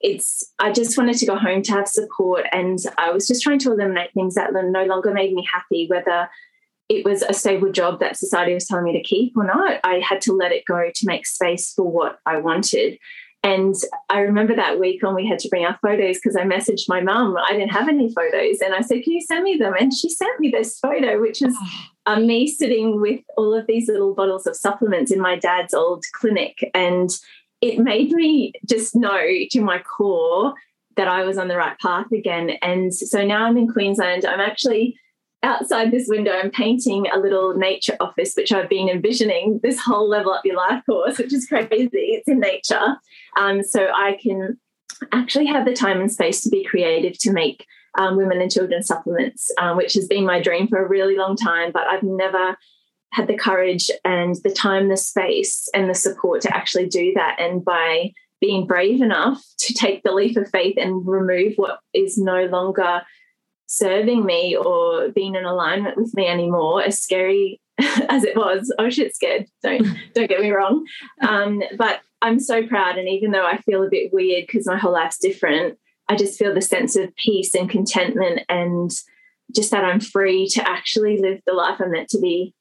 it's, 0.00 0.52
I 0.58 0.72
just 0.72 0.98
wanted 0.98 1.16
to 1.16 1.26
go 1.26 1.36
home 1.36 1.62
to 1.62 1.72
have 1.72 1.88
support. 1.88 2.44
And 2.52 2.78
I 2.98 3.10
was 3.10 3.26
just 3.26 3.42
trying 3.42 3.58
to 3.60 3.72
eliminate 3.72 4.12
things 4.12 4.34
that 4.34 4.50
no 4.52 4.84
longer 4.84 5.10
made 5.10 5.32
me 5.32 5.48
happy, 5.50 5.86
whether 5.88 6.28
it 6.90 7.04
was 7.04 7.22
a 7.22 7.32
stable 7.32 7.72
job 7.72 8.00
that 8.00 8.18
society 8.18 8.52
was 8.52 8.66
telling 8.66 8.84
me 8.84 8.92
to 8.92 9.02
keep 9.02 9.36
or 9.38 9.44
not. 9.44 9.80
I 9.84 10.00
had 10.00 10.20
to 10.22 10.34
let 10.34 10.52
it 10.52 10.64
go 10.66 10.90
to 10.94 11.06
make 11.06 11.26
space 11.26 11.72
for 11.72 11.90
what 11.90 12.18
I 12.26 12.38
wanted. 12.38 12.98
And 13.44 13.74
I 14.08 14.20
remember 14.20 14.54
that 14.56 14.80
week 14.80 15.02
when 15.02 15.14
we 15.14 15.26
had 15.26 15.38
to 15.40 15.48
bring 15.48 15.64
our 15.64 15.78
photos 15.80 16.16
because 16.16 16.36
I 16.36 16.42
messaged 16.42 16.88
my 16.88 17.00
mum. 17.00 17.36
I 17.36 17.52
didn't 17.52 17.70
have 17.70 17.88
any 17.88 18.12
photos. 18.12 18.60
And 18.60 18.74
I 18.74 18.80
said, 18.80 19.02
Can 19.04 19.12
you 19.12 19.20
send 19.20 19.44
me 19.44 19.56
them? 19.56 19.74
And 19.78 19.94
she 19.94 20.10
sent 20.10 20.40
me 20.40 20.50
this 20.50 20.78
photo, 20.78 21.20
which 21.20 21.40
is 21.40 21.56
um, 22.06 22.26
me 22.26 22.46
sitting 22.48 23.00
with 23.00 23.20
all 23.36 23.54
of 23.54 23.66
these 23.66 23.88
little 23.88 24.14
bottles 24.14 24.46
of 24.46 24.56
supplements 24.56 25.12
in 25.12 25.20
my 25.20 25.38
dad's 25.38 25.72
old 25.72 26.04
clinic. 26.14 26.68
And 26.74 27.10
it 27.60 27.78
made 27.78 28.10
me 28.12 28.52
just 28.66 28.96
know 28.96 29.26
to 29.50 29.60
my 29.60 29.78
core 29.78 30.54
that 30.96 31.08
I 31.08 31.24
was 31.24 31.38
on 31.38 31.48
the 31.48 31.56
right 31.56 31.78
path 31.78 32.10
again. 32.12 32.50
And 32.60 32.92
so 32.92 33.24
now 33.24 33.44
I'm 33.44 33.56
in 33.56 33.68
Queensland. 33.68 34.24
I'm 34.24 34.40
actually 34.40 34.98
outside 35.42 35.90
this 35.90 36.08
window, 36.08 36.32
I'm 36.32 36.50
painting 36.50 37.06
a 37.12 37.18
little 37.18 37.54
nature 37.54 37.96
office, 38.00 38.34
which 38.36 38.52
I've 38.52 38.68
been 38.68 38.88
envisioning 38.88 39.60
this 39.62 39.80
whole 39.80 40.08
level 40.08 40.32
up 40.32 40.44
your 40.44 40.56
life 40.56 40.82
course, 40.86 41.18
which 41.18 41.32
is 41.32 41.46
crazy. 41.46 41.88
It's 41.92 42.28
in 42.28 42.40
nature. 42.40 42.96
Um, 43.36 43.62
so 43.62 43.88
I 43.94 44.18
can 44.20 44.58
actually 45.12 45.46
have 45.46 45.64
the 45.64 45.74
time 45.74 46.00
and 46.00 46.10
space 46.10 46.40
to 46.42 46.50
be 46.50 46.64
creative 46.64 47.18
to 47.20 47.32
make 47.32 47.66
um, 47.98 48.16
women 48.16 48.40
and 48.40 48.50
children 48.50 48.82
supplements, 48.82 49.52
um, 49.58 49.76
which 49.76 49.94
has 49.94 50.06
been 50.06 50.26
my 50.26 50.40
dream 50.40 50.68
for 50.68 50.84
a 50.84 50.88
really 50.88 51.16
long 51.16 51.36
time, 51.36 51.72
but 51.72 51.86
I've 51.86 52.02
never 52.02 52.56
had 53.12 53.26
the 53.26 53.36
courage 53.36 53.90
and 54.04 54.36
the 54.44 54.50
time, 54.50 54.88
the 54.88 54.96
space, 54.96 55.68
and 55.74 55.88
the 55.88 55.94
support 55.94 56.42
to 56.42 56.56
actually 56.56 56.88
do 56.88 57.12
that. 57.14 57.36
And 57.38 57.64
by 57.64 58.12
being 58.40 58.66
brave 58.66 59.00
enough 59.00 59.42
to 59.58 59.74
take 59.74 60.02
the 60.02 60.12
leap 60.12 60.36
of 60.36 60.50
faith 60.50 60.76
and 60.78 61.06
remove 61.06 61.54
what 61.56 61.80
is 61.94 62.18
no 62.18 62.44
longer 62.46 63.02
serving 63.68 64.24
me 64.24 64.56
or 64.56 65.10
being 65.10 65.36
in 65.36 65.44
alignment 65.44 65.96
with 65.96 66.14
me 66.14 66.26
anymore, 66.26 66.82
as 66.82 67.00
scary 67.00 67.60
as 67.78 68.24
it 68.24 68.36
was. 68.36 68.74
Oh 68.78 68.90
shit, 68.90 69.14
scared. 69.14 69.46
Don't 69.62 69.86
don't 70.14 70.28
get 70.28 70.40
me 70.40 70.50
wrong. 70.50 70.84
Um, 71.20 71.62
but 71.76 72.00
I'm 72.20 72.40
so 72.40 72.66
proud, 72.66 72.98
and 72.98 73.08
even 73.08 73.30
though 73.30 73.46
I 73.46 73.58
feel 73.58 73.84
a 73.84 73.90
bit 73.90 74.12
weird 74.12 74.46
because 74.46 74.66
my 74.66 74.76
whole 74.76 74.92
life's 74.92 75.18
different, 75.18 75.78
I 76.08 76.16
just 76.16 76.38
feel 76.38 76.52
the 76.52 76.60
sense 76.60 76.96
of 76.96 77.14
peace 77.16 77.54
and 77.54 77.70
contentment, 77.70 78.40
and 78.48 78.90
just 79.54 79.70
that 79.70 79.84
I'm 79.84 80.00
free 80.00 80.48
to 80.48 80.68
actually 80.68 81.18
live 81.18 81.40
the 81.46 81.52
life 81.52 81.80
I'm 81.80 81.92
meant 81.92 82.08
to 82.10 82.20
be 82.20 82.54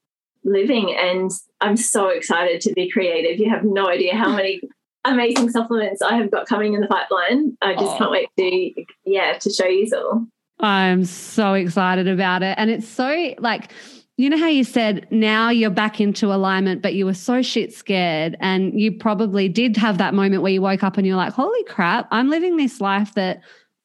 living. 0.44 0.96
And 0.96 1.32
I'm 1.60 1.76
so 1.76 2.10
excited 2.10 2.62
to 2.62 2.74
be 2.74 2.90
creative. 2.90 3.40
You 3.40 3.50
have 3.50 3.64
no 3.64 3.90
idea 3.90 4.16
how 4.16 4.34
many 4.34 4.62
amazing 5.06 5.50
supplements 5.50 6.02
I 6.02 6.16
have 6.18 6.32
got 6.32 6.48
coming 6.48 6.74
in 6.74 6.82
the 6.82 6.88
pipeline. 6.88 7.58
I 7.62 7.74
just 7.74 7.96
oh. 7.96 7.98
can't 7.98 8.12
wait 8.12 8.30
to 8.38 8.86
yeah 9.06 9.38
to 9.40 9.50
show 9.50 9.68
you 9.68 9.90
all. 9.96 10.28
I'm 10.60 11.06
so 11.06 11.54
excited 11.54 12.08
about 12.08 12.44
it. 12.44 12.56
And 12.58 12.70
it's 12.70 12.88
so 12.88 13.34
like, 13.40 13.72
you 14.18 14.30
know 14.30 14.38
how 14.38 14.48
you 14.48 14.64
said 14.64 15.08
now 15.12 15.50
you're 15.50 15.70
back 15.70 16.02
into 16.02 16.34
alignment, 16.34 16.82
but 16.82 16.96
you 16.96 17.06
were 17.06 17.14
so 17.14 17.44
shit 17.44 17.72
scared. 17.72 18.36
And 18.40 18.80
you 18.80 18.92
probably 18.92 19.48
did 19.48 19.78
have 19.78 20.00
that 20.00 20.16
moment 20.16 20.42
where 20.42 20.52
you 20.52 20.62
woke 20.62 20.84
up 20.84 20.98
and 20.98 21.06
you're 21.06 21.16
like, 21.16 21.34
holy 21.34 21.64
crap, 21.66 22.08
I'm 22.12 22.30
living 22.30 22.58
this 22.58 22.82
life 22.82 23.14
that 23.14 23.42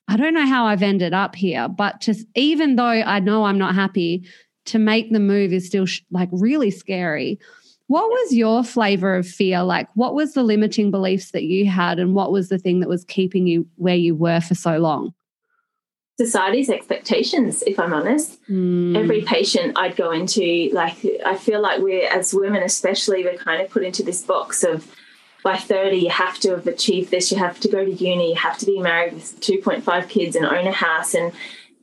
I 0.08 0.16
don't 0.16 0.34
know 0.34 0.46
how 0.46 0.64
I've 0.64 0.82
ended 0.82 1.12
up 1.12 1.34
here. 1.34 1.68
But 1.68 2.00
to, 2.02 2.14
even 2.34 2.76
though 2.76 2.84
I 2.84 3.20
know 3.20 3.44
I'm 3.44 3.58
not 3.58 3.74
happy, 3.74 4.24
to 4.66 4.78
make 4.78 5.12
the 5.12 5.20
move 5.20 5.52
is 5.52 5.66
still 5.66 5.86
sh- 5.86 6.02
like 6.10 6.28
really 6.32 6.70
scary. 6.70 7.38
What 7.88 8.08
was 8.08 8.34
your 8.34 8.64
flavor 8.64 9.16
of 9.16 9.26
fear? 9.26 9.62
Like, 9.62 9.88
what 9.94 10.14
was 10.14 10.34
the 10.34 10.42
limiting 10.42 10.90
beliefs 10.90 11.32
that 11.32 11.44
you 11.44 11.66
had, 11.66 11.98
and 11.98 12.14
what 12.14 12.32
was 12.32 12.48
the 12.48 12.58
thing 12.58 12.80
that 12.80 12.88
was 12.88 13.04
keeping 13.04 13.46
you 13.46 13.66
where 13.76 13.96
you 13.96 14.14
were 14.14 14.40
for 14.40 14.54
so 14.54 14.78
long? 14.78 15.12
Society's 16.18 16.70
expectations, 16.70 17.62
if 17.62 17.78
I'm 17.78 17.92
honest. 17.92 18.38
Mm. 18.48 18.96
Every 18.96 19.22
patient 19.22 19.78
I'd 19.78 19.96
go 19.96 20.10
into, 20.10 20.70
like, 20.72 20.96
I 21.24 21.36
feel 21.36 21.60
like 21.60 21.80
we're, 21.80 22.08
as 22.08 22.34
women 22.34 22.62
especially, 22.62 23.24
we're 23.24 23.38
kind 23.38 23.62
of 23.62 23.70
put 23.70 23.82
into 23.82 24.02
this 24.02 24.22
box 24.22 24.62
of 24.62 24.94
by 25.42 25.56
30, 25.56 25.96
you 25.96 26.10
have 26.10 26.38
to 26.38 26.50
have 26.50 26.66
achieved 26.66 27.10
this, 27.10 27.32
you 27.32 27.38
have 27.38 27.58
to 27.60 27.68
go 27.68 27.84
to 27.84 27.92
uni, 27.92 28.30
you 28.30 28.36
have 28.36 28.56
to 28.58 28.66
be 28.66 28.78
married 28.78 29.14
with 29.14 29.40
2.5 29.40 30.08
kids 30.08 30.36
and 30.36 30.46
own 30.46 30.66
a 30.68 30.72
house. 30.72 31.14
And 31.14 31.32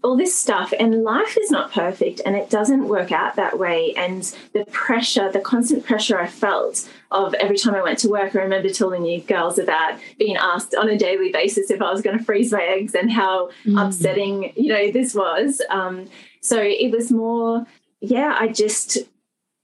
all 0.04 0.16
this 0.16 0.38
stuff 0.38 0.74
and 0.80 1.04
life 1.04 1.38
is 1.38 1.52
not 1.52 1.72
perfect 1.72 2.22
and 2.26 2.36
it 2.36 2.50
doesn't 2.50 2.88
work 2.88 3.12
out 3.12 3.36
that 3.36 3.60
way 3.60 3.94
and 3.98 4.36
the 4.54 4.64
pressure 4.72 5.30
the 5.32 5.40
constant 5.40 5.86
pressure 5.86 6.18
i 6.18 6.28
felt 6.28 6.90
of 7.12 7.34
every 7.36 7.58
time 7.58 7.76
i 7.76 7.82
went 7.82 8.00
to 8.00 8.08
work 8.08 8.36
i 8.36 8.40
remember 8.40 8.70
telling 8.70 9.06
you 9.06 9.20
girls 9.22 9.60
about 9.60 10.00
being 10.18 10.38
asked 10.38 10.74
on 10.74 10.90
a 10.90 10.98
daily 10.98 11.32
basis 11.32 11.70
if 11.70 11.82
i 11.82 11.92
was 11.92 12.02
going 12.02 12.18
to 12.18 12.24
freeze 12.24 12.52
my 12.52 12.64
eggs 12.64 12.96
and 12.96 13.12
how 13.12 13.50
mm. 13.66 13.86
upsetting 13.86 14.54
you 14.56 14.72
know 14.72 14.90
this 14.92 15.14
was 15.14 15.62
um, 15.70 16.08
so 16.42 16.62
it 16.62 16.92
was 16.92 17.12
more 17.12 17.66
yeah 18.00 18.36
i 18.40 18.48
just 18.48 19.00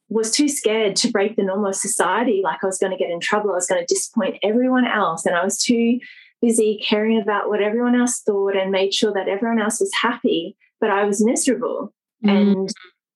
was 0.10 0.30
too 0.32 0.50
scared 0.50 0.96
to 0.96 1.10
break 1.10 1.36
the 1.36 1.44
norm 1.44 1.65
of 1.65 1.75
society 1.75 2.42
like 2.44 2.62
i 2.62 2.68
was 2.68 2.77
going 2.77 2.92
to 2.92 2.98
get 2.98 3.10
in 3.10 3.22
trouble 3.22 3.51
i 3.51 3.56
was 3.56 3.68
going 3.68 3.84
to 3.84 3.94
disappoint 3.94 4.38
everyone 4.44 4.86
else 4.86 5.25
and 5.25 5.36
i 5.36 5.44
was 5.44 5.58
too 5.58 6.00
busy 6.42 6.80
caring 6.84 7.22
about 7.22 7.50
what 7.50 7.62
everyone 7.62 7.96
else 7.96 8.22
thought 8.22 8.56
and 8.56 8.72
made 8.72 8.94
sure 8.94 9.13
that 9.13 9.27
everyone 9.27 9.62
else 9.62 9.80
was 9.80 9.92
happy, 10.01 10.56
but 10.80 10.89
I 10.89 11.06
was 11.06 11.24
miserable. 11.24 11.94
Mm. 12.24 12.30
And 12.30 12.70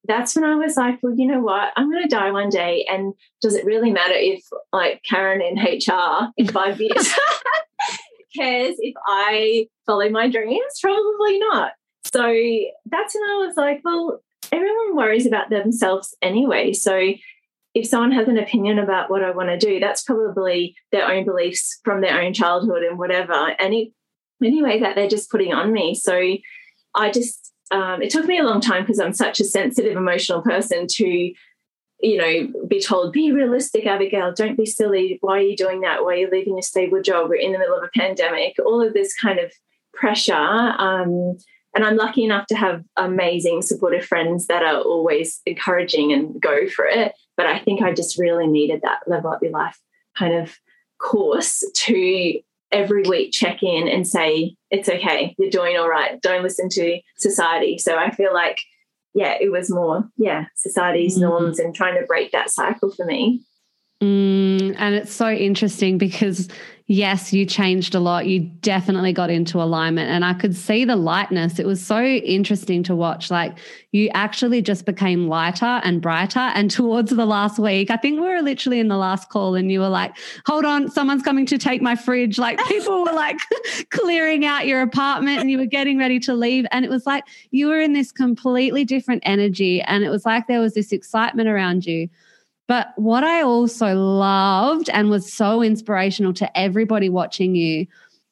that's 0.06 0.36
when 0.36 0.46
I 0.46 0.56
was 0.56 0.78
like, 0.78 1.00
well, 1.04 1.14
you 1.16 1.28
know 1.28 1.42
what? 1.42 1.72
I'm 1.76 1.92
going 1.92 2.04
to 2.04 2.10
die 2.10 2.32
one 2.32 2.50
day. 2.50 2.86
And 2.90 3.14
does 3.42 3.56
it 3.56 3.66
really 3.66 3.92
matter 3.92 4.16
if, 4.16 4.44
like, 4.74 5.02
Karen 5.08 5.42
in 5.42 5.58
HR 5.58 6.30
in 6.38 6.48
five 6.48 6.80
years 6.80 7.14
cares 8.36 8.76
if 8.80 8.96
I 9.08 9.68
follow 9.86 10.10
my 10.10 10.30
dreams? 10.30 10.80
Probably 10.82 11.40
not. 11.40 11.74
So 12.12 12.22
that's 12.86 13.14
when 13.14 13.30
I 13.30 13.46
was 13.46 13.56
like, 13.56 13.82
well, 13.84 14.22
everyone 14.52 14.96
worries 14.96 15.28
about 15.28 15.50
themselves 15.50 16.16
anyway. 16.22 16.74
So 16.74 17.14
if 17.80 17.88
someone 17.88 18.12
has 18.12 18.28
an 18.28 18.38
opinion 18.38 18.80
about 18.80 19.10
what 19.10 19.24
I 19.24 19.32
want 19.32 19.50
to 19.50 19.58
do, 19.58 19.80
that's 19.80 20.04
probably 20.04 20.76
their 20.92 21.10
own 21.10 21.26
beliefs 21.26 21.80
from 21.84 22.02
their 22.02 22.22
own 22.22 22.34
childhood 22.34 22.84
and 22.84 22.98
whatever. 22.98 23.56
Any 23.60 23.94
anyway 24.44 24.80
that 24.80 24.96
they're 24.96 25.08
just 25.08 25.30
putting 25.30 25.54
on 25.54 25.72
me. 25.72 25.96
So 25.96 26.38
I 26.96 27.12
just 27.12 27.54
um, 27.72 28.02
it 28.02 28.10
took 28.10 28.26
me 28.26 28.40
a 28.40 28.44
long 28.44 28.62
time 28.62 28.84
because 28.84 29.00
I'm 29.00 29.14
such 29.14 29.40
a 29.40 29.44
sensitive, 29.44 29.96
emotional 29.96 30.42
person 30.42 30.88
to, 30.88 31.06
you 31.06 32.18
know, 32.18 32.68
be 32.68 32.82
told, 32.82 33.14
be 33.14 33.32
realistic, 33.32 33.86
Abigail, 33.86 34.34
don't 34.34 34.58
be 34.58 34.66
silly. 34.66 35.20
Why 35.22 35.38
are 35.38 35.42
you 35.42 35.56
doing 35.56 35.82
that? 35.82 36.04
Why 36.04 36.14
are 36.14 36.18
you 36.18 36.30
leaving 36.32 36.58
a 36.58 36.64
stable 36.64 37.02
job? 37.02 37.30
We're 37.30 37.36
in 37.36 37.52
the 37.52 37.60
middle 37.60 37.78
of 37.78 37.84
a 37.84 38.00
pandemic. 38.00 38.56
All 38.66 38.82
of 38.82 38.94
this 38.94 39.14
kind 39.16 39.40
of 39.40 39.52
pressure. 39.94 40.34
Um, 40.34 41.38
and 41.76 41.86
I'm 41.86 41.98
lucky 41.98 42.24
enough 42.24 42.48
to 42.48 42.56
have 42.56 42.84
amazing 42.98 43.62
supportive 43.62 44.06
friends 44.06 44.48
that 44.48 44.64
are 44.64 44.82
always 44.82 45.42
encouraging 45.46 46.12
and 46.12 46.42
go 46.42 46.68
for 46.68 46.86
it. 46.86 47.14
But 47.40 47.48
I 47.48 47.58
think 47.60 47.82
I 47.82 47.94
just 47.94 48.20
really 48.20 48.48
needed 48.48 48.82
that 48.82 49.00
level 49.08 49.32
up 49.32 49.42
your 49.42 49.54
life 49.54 49.80
kind 50.18 50.34
of 50.34 50.58
course 50.98 51.64
to 51.74 52.40
every 52.70 53.04
week 53.04 53.32
check 53.32 53.64
in 53.64 53.88
and 53.88 54.06
say, 54.06 54.58
it's 54.70 54.90
okay, 54.90 55.38
you're 55.40 55.50
doing 55.50 55.78
all 55.78 55.88
right. 55.88 56.22
Don't 56.22 56.44
listen 56.44 56.68
to 56.72 57.00
society. 57.16 57.78
So 57.78 57.96
I 57.96 58.12
feel 58.12 58.34
like, 58.34 58.60
yeah, 59.14 59.38
it 59.40 59.54
was 59.54 59.72
more, 59.72 60.04
yeah, 60.18 60.48
society's 60.58 61.18
mm. 61.18 61.22
norms 61.22 61.60
and 61.60 61.74
trying 61.74 61.98
to 61.98 62.06
break 62.06 62.34
that 62.34 62.50
cycle 62.50 62.92
for 62.92 63.06
me. 63.06 63.42
Mm, 64.04 64.76
And 64.78 64.96
it's 64.96 65.14
so 65.14 65.30
interesting 65.30 65.98
because 65.98 66.50
yes, 66.90 67.32
you 67.32 67.46
changed 67.46 67.94
a 67.94 68.00
lot. 68.00 68.26
You 68.26 68.40
definitely 68.40 69.14
got 69.14 69.30
into 69.30 69.62
alignment. 69.62 70.10
And 70.10 70.26
I 70.26 70.34
could 70.34 70.56
see 70.56 70.86
the 70.86 70.96
lightness. 70.96 71.60
It 71.60 71.68
was 71.68 71.86
so 71.86 72.04
interesting 72.04 72.82
to 72.84 72.96
watch. 72.96 73.30
Like 73.30 73.60
you 73.92 74.10
actually 74.16 74.64
just 74.64 74.88
became 74.88 75.28
lighter 75.28 75.82
and 75.84 76.02
brighter. 76.02 76.40
And 76.40 76.72
towards 76.72 77.12
the 77.12 77.28
last 77.28 77.60
week, 77.60 77.92
I 77.92 77.96
think 77.96 78.20
we 78.20 78.28
were 78.28 78.42
literally 78.42 78.80
in 78.80 78.88
the 78.88 78.98
last 78.98 79.30
call 79.30 79.54
and 79.54 79.72
you 79.72 79.80
were 79.80 79.88
like, 79.88 80.18
hold 80.48 80.66
on, 80.66 80.90
someone's 80.90 81.22
coming 81.22 81.46
to 81.46 81.60
take 81.60 81.80
my 81.80 81.96
fridge. 81.96 82.40
Like 82.40 82.58
people 82.68 83.04
were 83.04 83.14
like 83.14 83.38
clearing 83.92 84.44
out 84.44 84.66
your 84.66 84.82
apartment 84.82 85.40
and 85.40 85.52
you 85.52 85.60
were 85.60 85.68
getting 85.68 86.00
ready 86.00 86.20
to 86.22 86.34
leave. 86.34 86.66
And 86.72 86.84
it 86.84 86.90
was 86.90 87.06
like 87.06 87.24
you 87.52 87.68
were 87.68 87.80
in 87.80 87.94
this 87.94 88.12
completely 88.12 88.84
different 88.84 89.22
energy. 89.28 89.80
And 89.84 90.04
it 90.04 90.10
was 90.10 90.26
like 90.26 90.48
there 90.48 90.60
was 90.60 90.74
this 90.74 90.92
excitement 90.92 91.48
around 91.48 91.86
you. 91.86 92.10
But 92.70 92.94
what 92.98 93.24
I 93.24 93.42
also 93.42 93.96
loved 93.96 94.92
and 94.92 95.10
was 95.10 95.34
so 95.34 95.64
inspirational 95.64 96.34
to 96.34 96.56
everybody 96.56 97.10
watching 97.10 97.56
you 97.56 97.88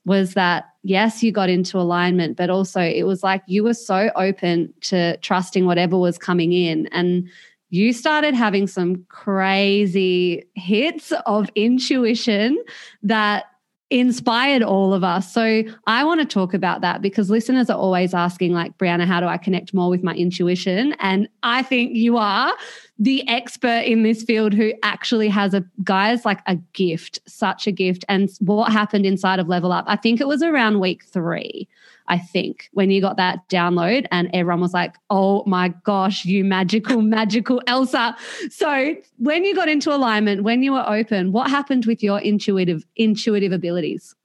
was 0.06 0.36
that, 0.36 0.66
yes, 0.84 1.24
you 1.24 1.32
got 1.32 1.50
into 1.50 1.80
alignment, 1.80 2.38
but 2.38 2.52
also 2.52 2.80
it 2.80 3.08
was 3.08 3.24
like 3.24 3.42
you 3.48 3.64
were 3.64 3.74
so 3.74 4.12
open 4.16 4.72
to 4.82 5.18
trusting 5.18 5.66
whatever 5.66 5.98
was 5.98 6.20
coming 6.20 6.54
in. 6.54 6.86
And 6.92 7.28
you 7.72 7.92
started 7.92 8.36
having 8.36 8.68
some 8.68 9.04
crazy 9.10 10.44
hits 10.54 11.12
of 11.26 11.50
intuition 11.56 12.64
that 13.02 13.46
inspired 13.90 14.64
all 14.64 14.94
of 14.94 15.04
us. 15.04 15.32
So 15.32 15.64
I 15.86 16.04
want 16.04 16.20
to 16.20 16.26
talk 16.26 16.54
about 16.54 16.82
that 16.82 17.02
because 17.02 17.30
listeners 17.30 17.70
are 17.70 17.78
always 17.78 18.14
asking, 18.14 18.54
like, 18.54 18.78
Brianna, 18.78 19.06
how 19.06 19.22
do 19.22 19.28
I 19.28 19.38
connect 19.38 19.74
more 19.74 19.90
with 19.90 20.04
my 20.04 20.14
intuition? 20.14 20.94
And 21.00 21.30
I 21.44 21.64
think 21.64 21.96
you 21.96 22.18
are 22.18 22.54
the 23.00 23.28
expert 23.30 23.86
in 23.86 24.04
this 24.04 24.24
field 24.24 24.54
who 24.54 24.74
actually 24.84 25.30
has 25.30 25.54
a 25.54 25.64
guys 25.84 26.26
like 26.26 26.42
a 26.48 26.56
gift, 26.74 27.20
such 27.28 27.66
a 27.68 27.72
gift. 27.72 28.04
And 28.10 28.30
what 28.40 28.72
happened 28.72 29.06
inside 29.06 29.40
of 29.40 29.48
Level 29.48 29.72
Up? 29.72 29.86
I 29.88 29.96
think 29.96 30.20
it 30.20 30.28
was 30.28 30.44
around 30.44 30.80
week 30.80 31.06
three. 31.06 31.68
I 32.08 32.18
think, 32.18 32.70
when 32.74 32.92
you 32.92 33.02
got 33.02 33.18
that 33.18 33.48
download 33.50 34.06
and 34.12 34.30
everyone 34.34 34.62
was 34.62 34.74
like, 34.74 34.96
oh 35.10 35.44
my 35.46 35.70
gosh, 35.84 36.26
you 36.26 36.44
magical, 36.44 37.02
magical 37.18 37.62
Elsa. 37.68 38.16
So 38.50 38.96
when 39.18 39.44
you 39.44 39.56
got 39.56 39.70
into 39.70 39.94
alignment, 39.94 40.44
when 40.44 40.64
you 40.64 40.74
were 40.74 40.86
open, 40.88 41.32
what 41.32 41.50
happened 41.50 41.86
with 41.86 42.02
your 42.04 42.20
intuitive, 42.20 42.86
intuitive 42.96 43.52
abilities? 43.52 44.16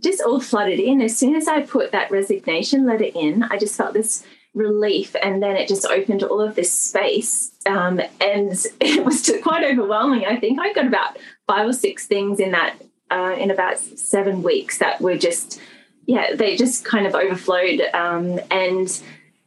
Just 0.00 0.20
all 0.22 0.40
flooded 0.40 0.78
in. 0.78 1.00
As 1.00 1.16
soon 1.16 1.34
as 1.34 1.48
I 1.48 1.62
put 1.62 1.92
that 1.92 2.10
resignation 2.10 2.86
letter 2.86 3.08
in, 3.14 3.44
I 3.44 3.56
just 3.56 3.76
felt 3.76 3.94
this 3.94 4.26
relief 4.56 5.14
and 5.22 5.42
then 5.42 5.54
it 5.54 5.68
just 5.68 5.84
opened 5.84 6.22
all 6.22 6.40
of 6.40 6.54
this 6.54 6.72
space 6.72 7.52
um, 7.66 8.00
and 8.20 8.66
it 8.80 9.04
was 9.04 9.30
quite 9.42 9.62
overwhelming 9.62 10.24
i 10.24 10.34
think 10.34 10.58
i 10.58 10.72
got 10.72 10.86
about 10.86 11.18
five 11.46 11.68
or 11.68 11.74
six 11.74 12.06
things 12.06 12.40
in 12.40 12.52
that 12.52 12.74
uh, 13.10 13.36
in 13.38 13.50
about 13.50 13.78
seven 13.78 14.42
weeks 14.42 14.78
that 14.78 15.00
were 15.00 15.16
just 15.16 15.60
yeah, 16.06 16.34
they 16.34 16.56
just 16.56 16.84
kind 16.84 17.06
of 17.06 17.14
overflowed. 17.14 17.80
Um, 17.92 18.40
and 18.50 19.02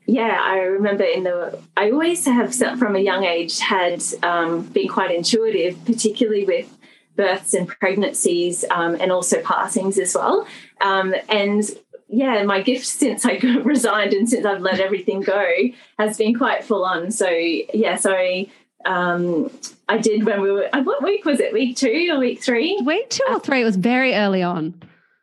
yeah, 0.05 0.39
I 0.41 0.59
remember 0.59 1.03
in 1.03 1.23
the, 1.23 1.59
I 1.77 1.91
always 1.91 2.25
have 2.25 2.53
from 2.53 2.95
a 2.95 2.99
young 2.99 3.23
age 3.23 3.59
had 3.59 4.03
um, 4.23 4.63
been 4.63 4.87
quite 4.87 5.11
intuitive, 5.11 5.83
particularly 5.85 6.45
with 6.45 6.75
births 7.15 7.53
and 7.53 7.67
pregnancies 7.67 8.65
um, 8.71 8.95
and 8.99 9.11
also 9.11 9.41
passings 9.41 9.97
as 9.97 10.15
well. 10.15 10.47
Um, 10.81 11.13
and 11.29 11.63
yeah, 12.07 12.43
my 12.43 12.61
gift 12.61 12.87
since 12.87 13.25
I 13.25 13.33
resigned 13.63 14.13
and 14.13 14.27
since 14.27 14.45
I've 14.45 14.61
let 14.61 14.79
everything 14.79 15.21
go 15.21 15.45
has 15.97 16.17
been 16.17 16.35
quite 16.35 16.63
full 16.63 16.83
on. 16.83 17.11
So 17.11 17.29
yeah, 17.29 17.95
so 17.95 18.45
um, 18.85 19.51
I 19.87 19.97
did 19.97 20.25
when 20.25 20.41
we 20.41 20.51
were, 20.51 20.69
what 20.73 21.03
week 21.03 21.25
was 21.25 21.39
it? 21.39 21.53
Week 21.53 21.77
two 21.77 22.09
or 22.11 22.19
week 22.19 22.41
three? 22.41 22.81
Week 22.83 23.09
two 23.09 23.25
or 23.29 23.39
three. 23.39 23.61
It 23.61 23.65
was 23.65 23.75
very 23.75 24.15
early 24.15 24.41
on. 24.41 24.73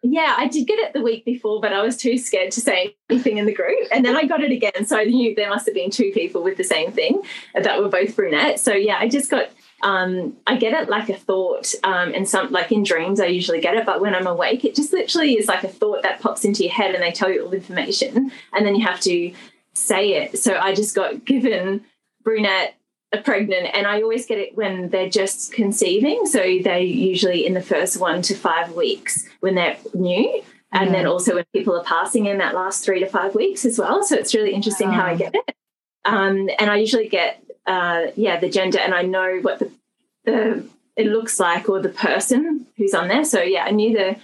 Yeah, 0.08 0.36
I 0.38 0.46
did 0.46 0.68
get 0.68 0.78
it 0.78 0.92
the 0.92 1.02
week 1.02 1.24
before, 1.24 1.60
but 1.60 1.72
I 1.72 1.82
was 1.82 1.96
too 1.96 2.16
scared 2.16 2.52
to 2.52 2.60
say 2.60 2.96
anything 3.10 3.38
in 3.38 3.46
the 3.46 3.52
group. 3.52 3.88
And 3.90 4.04
then 4.04 4.16
I 4.16 4.24
got 4.24 4.40
it 4.40 4.52
again. 4.52 4.86
So 4.86 4.96
I 4.96 5.04
knew 5.04 5.34
there 5.34 5.50
must 5.50 5.66
have 5.66 5.74
been 5.74 5.90
two 5.90 6.12
people 6.12 6.44
with 6.44 6.56
the 6.56 6.64
same 6.64 6.92
thing 6.92 7.22
that 7.54 7.82
were 7.82 7.88
both 7.88 8.14
brunette. 8.14 8.60
So 8.60 8.72
yeah, 8.72 8.98
I 9.00 9.08
just 9.08 9.30
got 9.30 9.48
um, 9.82 10.36
I 10.46 10.56
get 10.56 10.72
it 10.72 10.88
like 10.88 11.08
a 11.08 11.16
thought, 11.16 11.74
um, 11.84 12.14
and 12.14 12.26
some 12.26 12.50
like 12.50 12.72
in 12.72 12.82
dreams, 12.82 13.20
I 13.20 13.26
usually 13.26 13.60
get 13.60 13.76
it, 13.76 13.84
but 13.84 14.00
when 14.00 14.14
I'm 14.14 14.26
awake, 14.26 14.64
it 14.64 14.74
just 14.74 14.92
literally 14.92 15.34
is 15.34 15.48
like 15.48 15.64
a 15.64 15.68
thought 15.68 16.02
that 16.02 16.20
pops 16.20 16.46
into 16.46 16.62
your 16.62 16.72
head, 16.72 16.94
and 16.94 17.02
they 17.02 17.12
tell 17.12 17.30
you 17.30 17.44
all 17.44 17.50
the 17.50 17.58
information, 17.58 18.30
and 18.54 18.66
then 18.66 18.74
you 18.74 18.86
have 18.86 19.00
to 19.00 19.34
say 19.74 20.14
it. 20.14 20.38
So 20.38 20.56
I 20.56 20.74
just 20.74 20.94
got 20.94 21.26
given 21.26 21.84
brunette 22.24 22.74
pregnant 23.22 23.68
and 23.72 23.86
i 23.86 24.02
always 24.02 24.26
get 24.26 24.38
it 24.38 24.56
when 24.56 24.88
they're 24.90 25.08
just 25.08 25.52
conceiving. 25.52 26.26
So 26.26 26.40
they 26.40 26.82
usually 26.82 27.46
in 27.46 27.54
the 27.54 27.62
first 27.62 28.00
one 28.00 28.22
to 28.22 28.34
five 28.34 28.72
weeks 28.72 29.26
when 29.40 29.54
they're 29.54 29.76
new. 29.94 30.42
And 30.72 30.86
yeah. 30.86 30.92
then 30.92 31.06
also 31.06 31.36
when 31.36 31.44
people 31.52 31.76
are 31.76 31.84
passing 31.84 32.26
in 32.26 32.38
that 32.38 32.54
last 32.54 32.84
three 32.84 33.00
to 33.00 33.06
five 33.06 33.34
weeks 33.34 33.64
as 33.64 33.78
well. 33.78 34.02
So 34.02 34.16
it's 34.16 34.34
really 34.34 34.52
interesting 34.52 34.90
how 34.90 35.06
i 35.06 35.14
get 35.14 35.34
it. 35.34 35.54
Um, 36.04 36.48
and 36.58 36.70
i 36.70 36.76
usually 36.76 37.08
get 37.08 37.42
uh, 37.66 38.06
yeah 38.16 38.38
the 38.38 38.48
gender 38.48 38.78
and 38.78 38.94
i 38.94 39.02
know 39.02 39.38
what 39.42 39.58
the, 39.58 39.70
the 40.24 40.68
it 40.96 41.06
looks 41.08 41.38
like 41.40 41.68
or 41.68 41.80
the 41.80 41.88
person 41.88 42.66
who's 42.76 42.94
on 42.94 43.08
there. 43.08 43.24
So 43.24 43.40
yeah 43.40 43.64
i 43.64 43.70
knew 43.70 43.96
the 43.96 44.16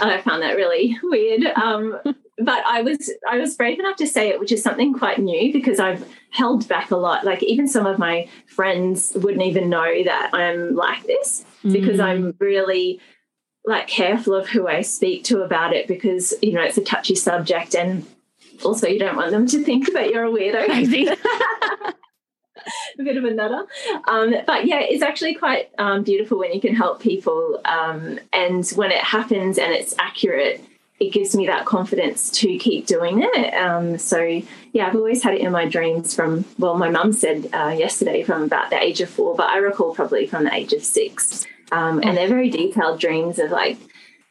i 0.00 0.18
found 0.20 0.42
that 0.42 0.56
really 0.56 0.98
weird. 1.02 1.44
Um, 1.44 1.98
but 2.38 2.64
I 2.66 2.82
was 2.82 3.12
I 3.28 3.38
was 3.38 3.56
brave 3.56 3.78
enough 3.80 3.96
to 3.96 4.06
say 4.06 4.28
it, 4.28 4.38
which 4.38 4.52
is 4.52 4.62
something 4.62 4.94
quite 4.94 5.18
new 5.18 5.52
because 5.52 5.80
I've 5.80 6.06
held 6.30 6.68
back 6.68 6.90
a 6.90 6.96
lot. 6.96 7.24
Like 7.24 7.42
even 7.42 7.66
some 7.66 7.86
of 7.86 7.98
my 7.98 8.28
friends 8.46 9.12
wouldn't 9.14 9.42
even 9.42 9.68
know 9.68 10.04
that 10.04 10.30
I'm 10.32 10.74
like 10.74 11.04
this 11.04 11.44
mm. 11.64 11.72
because 11.72 12.00
I'm 12.00 12.34
really 12.38 13.00
like 13.64 13.88
careful 13.88 14.34
of 14.34 14.48
who 14.48 14.68
I 14.68 14.82
speak 14.82 15.24
to 15.24 15.42
about 15.42 15.74
it 15.74 15.88
because 15.88 16.32
you 16.40 16.52
know 16.52 16.62
it's 16.62 16.78
a 16.78 16.84
touchy 16.84 17.14
subject 17.14 17.74
and 17.74 18.06
also 18.64 18.86
you 18.86 18.98
don't 18.98 19.16
want 19.16 19.30
them 19.30 19.46
to 19.46 19.64
think 19.64 19.92
that 19.92 20.10
you're 20.10 20.24
a 20.24 20.30
weirdo. 20.30 21.16
A 22.98 23.02
bit 23.02 23.16
of 23.16 23.24
a 23.24 23.30
nutter. 23.30 23.64
Um, 24.08 24.34
but 24.46 24.66
yeah, 24.66 24.80
it's 24.80 25.02
actually 25.02 25.34
quite 25.34 25.70
um, 25.78 26.02
beautiful 26.02 26.38
when 26.38 26.52
you 26.52 26.60
can 26.60 26.74
help 26.74 27.00
people 27.00 27.60
um, 27.64 28.18
and 28.32 28.68
when 28.70 28.90
it 28.90 29.02
happens 29.02 29.58
and 29.58 29.72
it's 29.72 29.94
accurate 29.98 30.62
it 31.00 31.12
gives 31.12 31.34
me 31.36 31.46
that 31.46 31.64
confidence 31.64 32.28
to 32.30 32.58
keep 32.58 32.86
doing 32.86 33.22
it. 33.22 33.54
Um, 33.54 33.98
so 33.98 34.42
yeah, 34.72 34.86
I've 34.86 34.96
always 34.96 35.22
had 35.22 35.34
it 35.34 35.40
in 35.40 35.52
my 35.52 35.66
dreams 35.66 36.14
from 36.14 36.44
well, 36.58 36.76
my 36.76 36.90
mum 36.90 37.12
said 37.12 37.48
uh, 37.52 37.74
yesterday 37.76 38.22
from 38.24 38.42
about 38.42 38.70
the 38.70 38.82
age 38.82 39.00
of 39.00 39.08
four, 39.08 39.34
but 39.36 39.48
I 39.48 39.58
recall 39.58 39.94
probably 39.94 40.26
from 40.26 40.44
the 40.44 40.54
age 40.54 40.72
of 40.72 40.82
six. 40.82 41.46
Um, 41.70 42.00
and 42.02 42.16
they're 42.16 42.28
very 42.28 42.50
detailed 42.50 42.98
dreams 42.98 43.38
of 43.38 43.50
like 43.50 43.78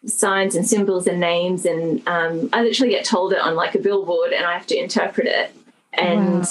signs 0.06 0.56
and 0.56 0.68
symbols 0.68 1.08
and 1.08 1.20
names, 1.20 1.66
and 1.66 2.06
um, 2.08 2.50
I 2.52 2.64
literally 2.64 2.94
get 2.94 3.06
told 3.06 3.32
it 3.32 3.40
on 3.40 3.56
like 3.56 3.76
a 3.76 3.80
billboard, 3.80 4.34
and 4.34 4.46
I 4.46 4.54
have 4.54 4.68
to 4.68 4.78
interpret 4.78 5.28
it. 5.28 5.52
And 5.94 6.40
wow. 6.40 6.46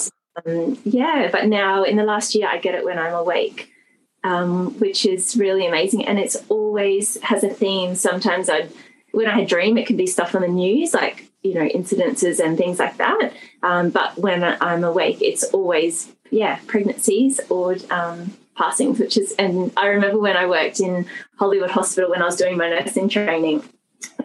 Um, 0.45 0.77
yeah, 0.83 1.29
but 1.31 1.47
now 1.47 1.83
in 1.83 1.95
the 1.97 2.03
last 2.03 2.35
year, 2.35 2.47
I 2.47 2.57
get 2.57 2.75
it 2.75 2.85
when 2.85 2.99
I'm 2.99 3.13
awake. 3.13 3.71
Um, 4.23 4.77
which 4.79 5.05
is 5.05 5.37
really 5.37 5.67
amazing, 5.67 6.05
and 6.05 6.19
it's 6.19 6.35
always 6.49 7.21
has 7.21 7.43
a 7.43 7.49
theme. 7.49 7.95
Sometimes 7.95 8.49
I'd 8.49 8.71
when 9.17 9.27
I 9.27 9.45
dream, 9.45 9.79
it 9.79 9.87
can 9.87 9.97
be 9.97 10.05
stuff 10.05 10.35
on 10.35 10.43
the 10.43 10.47
news, 10.47 10.93
like, 10.93 11.17
you 11.41 11.55
know, 11.55 11.67
incidences 11.79 12.39
and 12.39 12.55
things 12.55 12.77
like 12.77 12.97
that. 12.97 13.33
Um, 13.63 13.89
but 13.89 14.15
when 14.25 14.43
I'm 14.43 14.83
awake, 14.83 15.19
it's 15.21 15.43
always, 15.45 16.11
yeah, 16.29 16.59
pregnancies 16.67 17.39
or 17.49 17.77
um, 17.89 18.37
passings, 18.55 18.99
which 18.99 19.17
is, 19.17 19.33
and 19.39 19.71
I 19.75 19.87
remember 19.87 20.19
when 20.19 20.37
I 20.37 20.45
worked 20.45 20.79
in 20.79 21.07
Hollywood 21.39 21.71
Hospital 21.71 22.11
when 22.11 22.21
I 22.21 22.25
was 22.25 22.35
doing 22.35 22.57
my 22.57 22.69
nursing 22.69 23.09
training, 23.09 23.63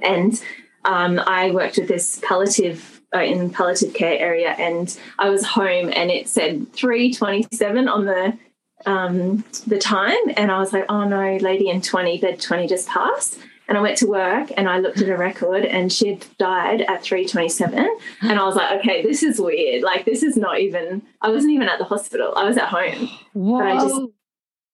and 0.03 0.39
um, 0.85 1.19
I 1.19 1.53
worked 1.53 1.79
with 1.79 1.89
this 1.89 2.21
palliative 2.23 3.01
uh, 3.15 3.21
in 3.21 3.49
palliative 3.49 3.95
care 3.95 4.19
area, 4.19 4.51
and 4.59 4.95
I 5.19 5.31
was 5.31 5.43
home, 5.47 5.91
and 5.95 6.11
it 6.11 6.29
said 6.29 6.73
three 6.75 7.15
twenty 7.15 7.47
seven 7.53 7.89
on 7.89 8.05
the 8.05 8.37
um, 8.85 9.45
the 9.67 9.79
time, 9.79 10.25
and 10.37 10.51
I 10.51 10.59
was 10.59 10.73
like, 10.73 10.87
oh 10.89 11.05
no, 11.09 11.37
lady 11.37 11.69
in 11.69 11.81
twenty, 11.81 12.19
bed 12.19 12.41
twenty 12.41 12.67
just 12.67 12.89
passed, 12.89 13.39
and 13.73 13.79
I 13.79 13.81
went 13.81 13.97
to 13.99 14.07
work 14.07 14.53
and 14.55 14.69
I 14.69 14.81
looked 14.81 15.01
at 15.01 15.09
a 15.09 15.17
record 15.17 15.65
and 15.65 15.91
she 15.91 16.09
had 16.09 16.27
died 16.37 16.83
at 16.83 17.03
327. 17.03 17.89
And 18.21 18.39
I 18.39 18.45
was 18.45 18.55
like, 18.55 18.81
okay, 18.81 19.03
this 19.03 19.23
is 19.23 19.41
weird. 19.41 19.83
Like, 19.83 20.05
this 20.05 20.23
is 20.23 20.37
not 20.37 20.61
even, 20.61 21.01
I 21.23 21.31
wasn't 21.31 21.55
even 21.55 21.71
at 21.71 21.79
the 21.79 21.87
hospital. 21.87 22.35
I 22.37 22.45
was 22.45 22.59
at 22.59 22.69
home. 22.69 23.09
Whoa. 23.33 23.61
But 23.61 23.67
I 23.67 23.81
just, 23.81 24.03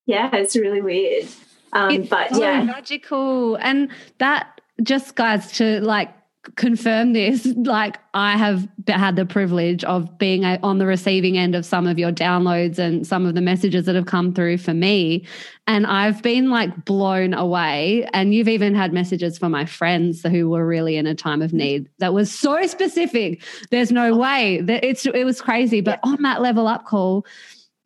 yeah, 0.06 0.30
it's 0.32 0.56
really 0.56 0.82
weird. 0.82 1.28
Um, 1.72 1.92
it's 1.92 2.08
but 2.08 2.34
so 2.34 2.40
yeah. 2.40 2.60
magical. 2.64 3.54
And 3.54 3.88
that 4.18 4.60
just, 4.82 5.14
guys, 5.14 5.52
to 5.58 5.80
like 5.80 6.12
confirm 6.56 7.12
this 7.12 7.46
like 7.56 7.98
i 8.14 8.36
have 8.36 8.68
had 8.86 9.16
the 9.16 9.26
privilege 9.26 9.84
of 9.84 10.18
being 10.18 10.44
on 10.44 10.78
the 10.78 10.86
receiving 10.86 11.36
end 11.36 11.54
of 11.54 11.64
some 11.64 11.86
of 11.86 11.98
your 11.98 12.12
downloads 12.12 12.78
and 12.78 13.06
some 13.06 13.26
of 13.26 13.34
the 13.34 13.40
messages 13.40 13.86
that 13.86 13.94
have 13.94 14.06
come 14.06 14.32
through 14.32 14.58
for 14.58 14.74
me. 14.74 15.26
And 15.66 15.86
i've 15.86 16.22
been 16.22 16.50
like 16.50 16.84
blown 16.84 17.34
away. 17.34 18.08
And 18.12 18.34
you've 18.34 18.48
even 18.48 18.74
had 18.74 18.92
messages 18.92 19.38
for 19.38 19.48
my 19.48 19.64
friends 19.64 20.22
who 20.22 20.48
were 20.48 20.66
really 20.66 20.96
in 20.96 21.06
a 21.06 21.14
time 21.14 21.42
of 21.42 21.52
need 21.52 21.88
that 21.98 22.14
was 22.14 22.30
so 22.36 22.66
specific. 22.66 23.42
There's 23.70 23.92
no 23.92 24.16
way 24.16 24.60
that 24.62 24.84
it's 24.84 25.06
it 25.06 25.24
was 25.24 25.40
crazy. 25.40 25.80
But 25.80 26.00
on 26.02 26.22
that 26.22 26.40
level 26.40 26.66
up 26.66 26.86
call 26.86 27.26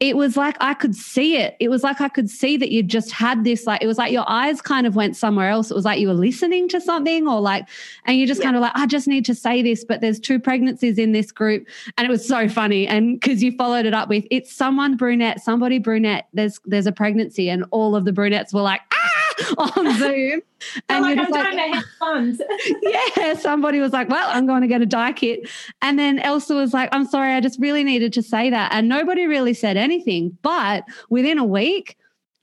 it 0.03 0.17
was 0.17 0.37
like 0.37 0.57
I 0.61 0.75
could 0.75 0.97
see 0.97 1.37
it. 1.37 1.57
It 1.61 1.69
was 1.69 1.85
like 1.85 2.01
I 2.01 2.09
could 2.09 2.29
see 2.29 2.57
that 2.57 2.73
you 2.73 2.83
just 2.83 3.13
had 3.13 3.45
this, 3.45 3.69
like, 3.69 3.85
it 3.85 3.87
was 3.87 3.99
like 3.99 4.11
your 4.11 4.29
eyes 4.29 4.61
kind 4.61 4.85
of 4.85 4.97
went 4.97 5.17
somewhere 5.17 5.49
else. 5.49 5.71
It 5.71 5.75
was 5.75 5.85
like 5.85 6.01
you 6.01 6.09
were 6.09 6.15
listening 6.15 6.69
to 6.71 6.81
something 6.81 7.29
or 7.29 7.41
like, 7.41 7.69
and 8.05 8.19
you 8.19 8.27
just 8.27 8.41
yeah. 8.41 8.47
kind 8.47 8.57
of 8.57 8.63
like, 8.63 8.73
I 8.75 8.87
just 8.87 9.07
need 9.07 9.25
to 9.27 9.35
say 9.35 9.63
this, 9.63 9.85
but 9.85 10.01
there's 10.01 10.19
two 10.19 10.41
pregnancies 10.41 10.99
in 10.99 11.13
this 11.13 11.31
group. 11.31 11.69
And 11.97 12.05
it 12.05 12.11
was 12.11 12.27
so 12.27 12.49
funny. 12.49 12.85
And 12.85 13.21
because 13.21 13.45
you 13.45 13.53
followed 13.53 13.87
it 13.87 13.95
up 13.95 14.09
with, 14.09 14.27
it's 14.33 14.53
someone 14.53 14.97
brunette, 14.97 15.41
somebody 15.41 15.79
brunette, 15.79 16.27
there's, 16.33 16.59
there's 16.65 16.89
a 16.89 16.93
pregnancy. 16.93 17.49
And 17.49 17.65
all 17.71 17.95
of 17.95 18.05
the 18.05 18.13
brunettes 18.13 18.53
were 18.53 18.61
like, 18.61 18.81
ah, 18.93 19.12
on 19.59 19.99
Zoom. 19.99 20.43
and 20.89 21.03
like, 21.03 21.19
I'm 21.19 21.31
like, 21.31 21.43
trying 21.43 21.57
to 21.57 21.77
have 21.77 21.85
fun. 21.99 22.39
yeah, 22.83 23.35
somebody 23.35 23.81
was 23.81 23.93
like, 23.93 24.09
"Well, 24.09 24.29
I'm 24.31 24.47
going 24.47 24.63
to 24.63 24.69
get 24.69 24.83
a 24.83 24.87
dye 24.87 25.13
kit," 25.13 25.49
and 25.81 25.99
then 25.99 26.19
Elsa 26.21 26.55
was 26.55 26.73
like, 26.73 26.89
"I'm 26.93 27.07
sorry, 27.07 27.33
I 27.33 27.41
just 27.41 27.61
really 27.61 27.85
needed 27.85 28.13
to 28.15 28.23
say 28.23 28.51
that," 28.51 28.73
and 28.73 28.89
nobody 28.89 29.27
really 29.27 29.55
said 29.55 29.77
anything. 29.77 30.37
But 30.43 30.85
within 31.11 31.39
a 31.39 31.45
week, 31.45 31.97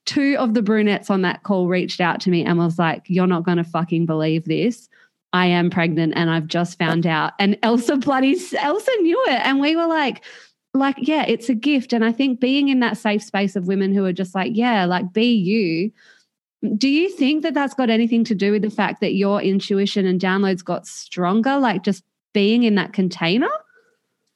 two 0.05 0.35
of 0.39 0.53
the 0.53 0.61
brunettes 0.61 1.09
on 1.09 1.21
that 1.23 1.43
call 1.43 1.67
reached 1.67 2.01
out 2.01 2.19
to 2.21 2.29
me 2.29 2.43
and 2.43 2.57
was 2.57 2.79
like, 2.79 3.03
"You're 3.07 3.27
not 3.27 3.43
going 3.43 3.57
to 3.57 3.63
fucking 3.63 4.05
believe 4.05 4.45
this." 4.45 4.89
I 5.31 5.45
am 5.45 5.69
pregnant 5.69 6.13
and 6.15 6.29
I've 6.29 6.47
just 6.47 6.79
found 6.79 7.05
out. 7.05 7.33
And 7.37 7.55
Elsa 7.61 7.97
bloody 7.97 8.35
Elsa 8.57 8.91
knew 9.01 9.23
it. 9.27 9.41
And 9.45 9.59
we 9.59 9.75
were 9.75 9.85
like, 9.85 10.25
like, 10.73 10.95
yeah, 10.99 11.25
it's 11.27 11.49
a 11.49 11.55
gift. 11.55 11.93
And 11.93 12.03
I 12.03 12.11
think 12.11 12.39
being 12.39 12.69
in 12.69 12.79
that 12.79 12.97
safe 12.97 13.23
space 13.23 13.55
of 13.55 13.67
women 13.67 13.93
who 13.93 14.05
are 14.05 14.13
just 14.13 14.35
like, 14.35 14.53
yeah, 14.55 14.85
like 14.85 15.13
be 15.13 15.31
you 15.33 15.91
do 16.75 16.89
you 16.89 17.09
think 17.09 17.43
that 17.43 17.53
that's 17.53 17.73
got 17.73 17.89
anything 17.89 18.23
to 18.25 18.35
do 18.35 18.51
with 18.51 18.61
the 18.61 18.69
fact 18.69 19.01
that 19.01 19.13
your 19.13 19.41
intuition 19.41 20.05
and 20.05 20.19
downloads 20.19 20.63
got 20.63 20.87
stronger, 20.87 21.57
like 21.57 21.83
just 21.83 22.03
being 22.33 22.63
in 22.63 22.75
that 22.75 22.91
container? 22.91 23.49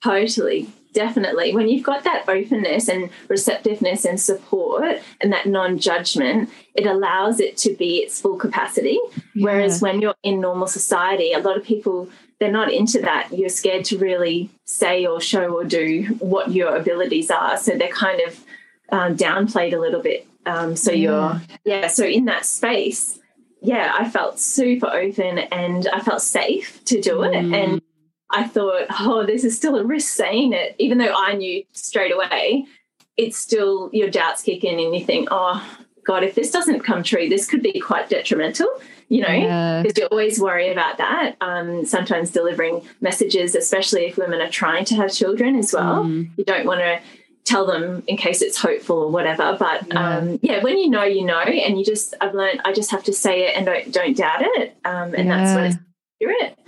Totally, 0.04 0.70
definitely. 0.94 1.54
When 1.54 1.68
you've 1.68 1.84
got 1.84 2.04
that 2.06 2.28
openness 2.28 2.88
and 2.88 3.10
receptiveness 3.28 4.06
and 4.06 4.20
support 4.20 5.02
and 5.20 5.34
that 5.34 5.48
non 5.48 5.78
judgment, 5.78 6.50
it 6.76 6.86
allows 6.86 7.40
it 7.40 7.58
to 7.58 7.74
be 7.76 7.98
its 7.98 8.22
full 8.22 8.38
capacity. 8.38 9.00
Yeah. 9.36 9.46
Whereas 9.46 9.82
when 9.82 10.02
you're 10.02 10.16
in 10.24 10.40
normal 10.40 10.68
society, 10.68 11.34
a 11.34 11.40
lot 11.40 11.58
of 11.58 11.64
people 11.64 12.10
they're 12.40 12.52
not 12.52 12.74
into 12.74 13.00
that. 13.00 13.30
You're 13.32 13.48
scared 13.48 13.86
to 13.86 13.98
really 13.98 14.50
say 14.66 15.06
or 15.06 15.22
show 15.22 15.56
or 15.56 15.64
do 15.64 16.04
what 16.20 16.52
your 16.52 16.76
abilities 16.76 17.32
are. 17.32 17.58
So 17.58 17.78
they're 17.78 17.88
kind 17.88 18.20
of 18.20 18.44
um, 18.90 19.16
downplayed 19.16 19.74
a 19.74 19.80
little 19.80 20.02
bit 20.02 20.28
um, 20.46 20.76
so 20.76 20.92
yeah. 20.92 20.98
you're, 20.98 21.42
yeah, 21.66 21.88
so 21.88 22.06
in 22.06 22.26
that 22.26 22.46
space, 22.46 23.20
yeah, 23.62 23.94
I 23.98 24.10
felt 24.10 24.40
super 24.40 24.88
open 24.88 25.38
and 25.40 25.88
I 25.88 26.02
felt 26.02 26.22
safe 26.22 26.84
to 26.86 27.02
do 27.02 27.24
it. 27.24 27.32
Mm. 27.32 27.56
And 27.56 27.82
I 28.30 28.46
thought, 28.46 28.88
oh, 29.00 29.26
this 29.26 29.44
is 29.44 29.56
still 29.56 29.78
a 29.78 29.84
risk 29.86 30.14
saying 30.14 30.54
it, 30.54 30.76
even 30.80 30.98
though 30.98 31.14
I 31.16 31.34
knew 31.34 31.64
straight 31.72 32.14
away, 32.14 32.66
it's 33.16 33.38
still 33.38 33.90
your 33.94 34.10
doubts 34.10 34.42
kick 34.42 34.64
in 34.64 34.80
and 34.80 34.96
you 34.96 35.06
think, 35.06 35.30
oh, 35.32 35.64
God, 36.06 36.24
if 36.24 36.36
this 36.36 36.52
doesn't 36.52 36.82
come 36.82 37.04
true, 37.04 37.30
this 37.30 37.48
could 37.48 37.64
be 37.64 37.80
quite 37.80 38.10
detrimental, 38.10 38.68
you 39.08 39.22
know, 39.22 39.82
because 39.84 39.98
yeah. 39.98 40.04
you 40.04 40.08
always 40.12 40.40
worry 40.40 40.70
about 40.70 40.98
that. 40.98 41.36
Um, 41.40 41.86
sometimes 41.86 42.32
delivering 42.32 42.82
messages, 43.00 43.56
especially 43.56 44.08
if 44.08 44.18
women 44.18 44.42
are 44.42 44.50
trying 44.50 44.84
to 44.86 44.96
have 44.96 45.14
children 45.14 45.56
as 45.56 45.72
well, 45.72 46.04
mm. 46.04 46.30
you 46.36 46.44
don't 46.44 46.66
want 46.66 46.82
to 46.82 47.00
tell 47.44 47.66
them 47.66 48.04
in 48.08 48.18
case 48.18 48.42
it's 48.42 48.58
hopeful 48.58 48.98
or 48.98 49.10
whatever. 49.10 49.56
But 49.60 49.88
yeah. 49.88 50.18
Um, 50.18 50.40
yeah, 50.42 50.64
when 50.64 50.78
you 50.78 50.90
know, 50.90 51.04
you 51.04 51.26
know, 51.26 51.40
and 51.40 51.78
you 51.78 51.86
just 51.86 52.14
I've 52.22 52.34
learned 52.34 52.62
I 52.66 52.74
just 52.74 52.92
have 52.92 53.04
to 53.06 53.14
say 53.14 53.48
it 53.48 53.58
and 53.58 53.66
don't 53.66 53.92
don't 53.92 54.16
doubt 54.16 54.42
it, 54.42 54.76
um, 54.86 55.14
and 55.14 55.28
yeah. 55.28 55.38
that's 55.38 55.56
when 55.56 55.66
it's 55.66 55.78
accurate. 56.22 56.60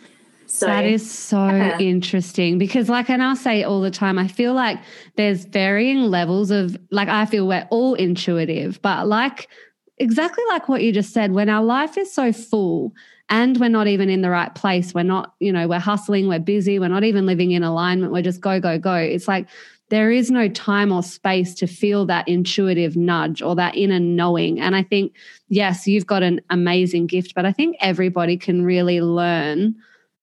So 0.47 0.67
that 0.67 0.85
is 0.85 1.09
so 1.09 1.47
yeah. 1.47 1.77
interesting 1.79 2.57
because, 2.57 2.87
like, 2.87 3.09
and 3.09 3.21
I'll 3.21 3.35
say 3.35 3.63
all 3.63 3.81
the 3.81 3.91
time, 3.91 4.17
I 4.17 4.27
feel 4.27 4.53
like 4.53 4.79
there's 5.17 5.43
varying 5.43 6.03
levels 6.03 6.49
of 6.51 6.77
like 6.91 7.09
I 7.09 7.25
feel 7.25 7.47
we're 7.47 7.67
all 7.71 7.95
intuitive, 7.95 8.81
but 8.81 9.07
like 9.07 9.49
exactly 9.97 10.43
like 10.49 10.69
what 10.69 10.81
you 10.81 10.91
just 10.91 11.13
said, 11.13 11.31
when 11.31 11.49
our 11.49 11.63
life 11.63 11.97
is 11.97 12.13
so 12.13 12.31
full 12.31 12.93
and 13.29 13.59
we're 13.59 13.69
not 13.69 13.87
even 13.87 14.09
in 14.09 14.21
the 14.21 14.29
right 14.29 14.53
place, 14.53 14.93
we're 14.93 15.03
not, 15.03 15.33
you 15.39 15.51
know, 15.51 15.67
we're 15.67 15.79
hustling, 15.79 16.27
we're 16.27 16.39
busy, 16.39 16.79
we're 16.79 16.87
not 16.87 17.03
even 17.03 17.25
living 17.25 17.51
in 17.51 17.63
alignment, 17.63 18.13
we're 18.13 18.21
just 18.21 18.39
go, 18.39 18.59
go, 18.59 18.77
go. 18.77 18.95
It's 18.95 19.27
like 19.27 19.47
there 19.89 20.11
is 20.11 20.31
no 20.31 20.49
time 20.49 20.91
or 20.91 21.03
space 21.03 21.53
to 21.55 21.67
feel 21.67 22.05
that 22.07 22.27
intuitive 22.27 22.95
nudge 22.95 23.41
or 23.41 23.55
that 23.55 23.75
inner 23.75 23.99
knowing. 23.99 24.59
And 24.59 24.75
I 24.75 24.83
think, 24.83 25.13
yes, 25.47 25.85
you've 25.85 26.07
got 26.07 26.23
an 26.23 26.41
amazing 26.49 27.07
gift, 27.07 27.35
but 27.35 27.45
I 27.45 27.51
think 27.51 27.77
everybody 27.79 28.35
can 28.35 28.63
really 28.63 28.99
learn 29.01 29.75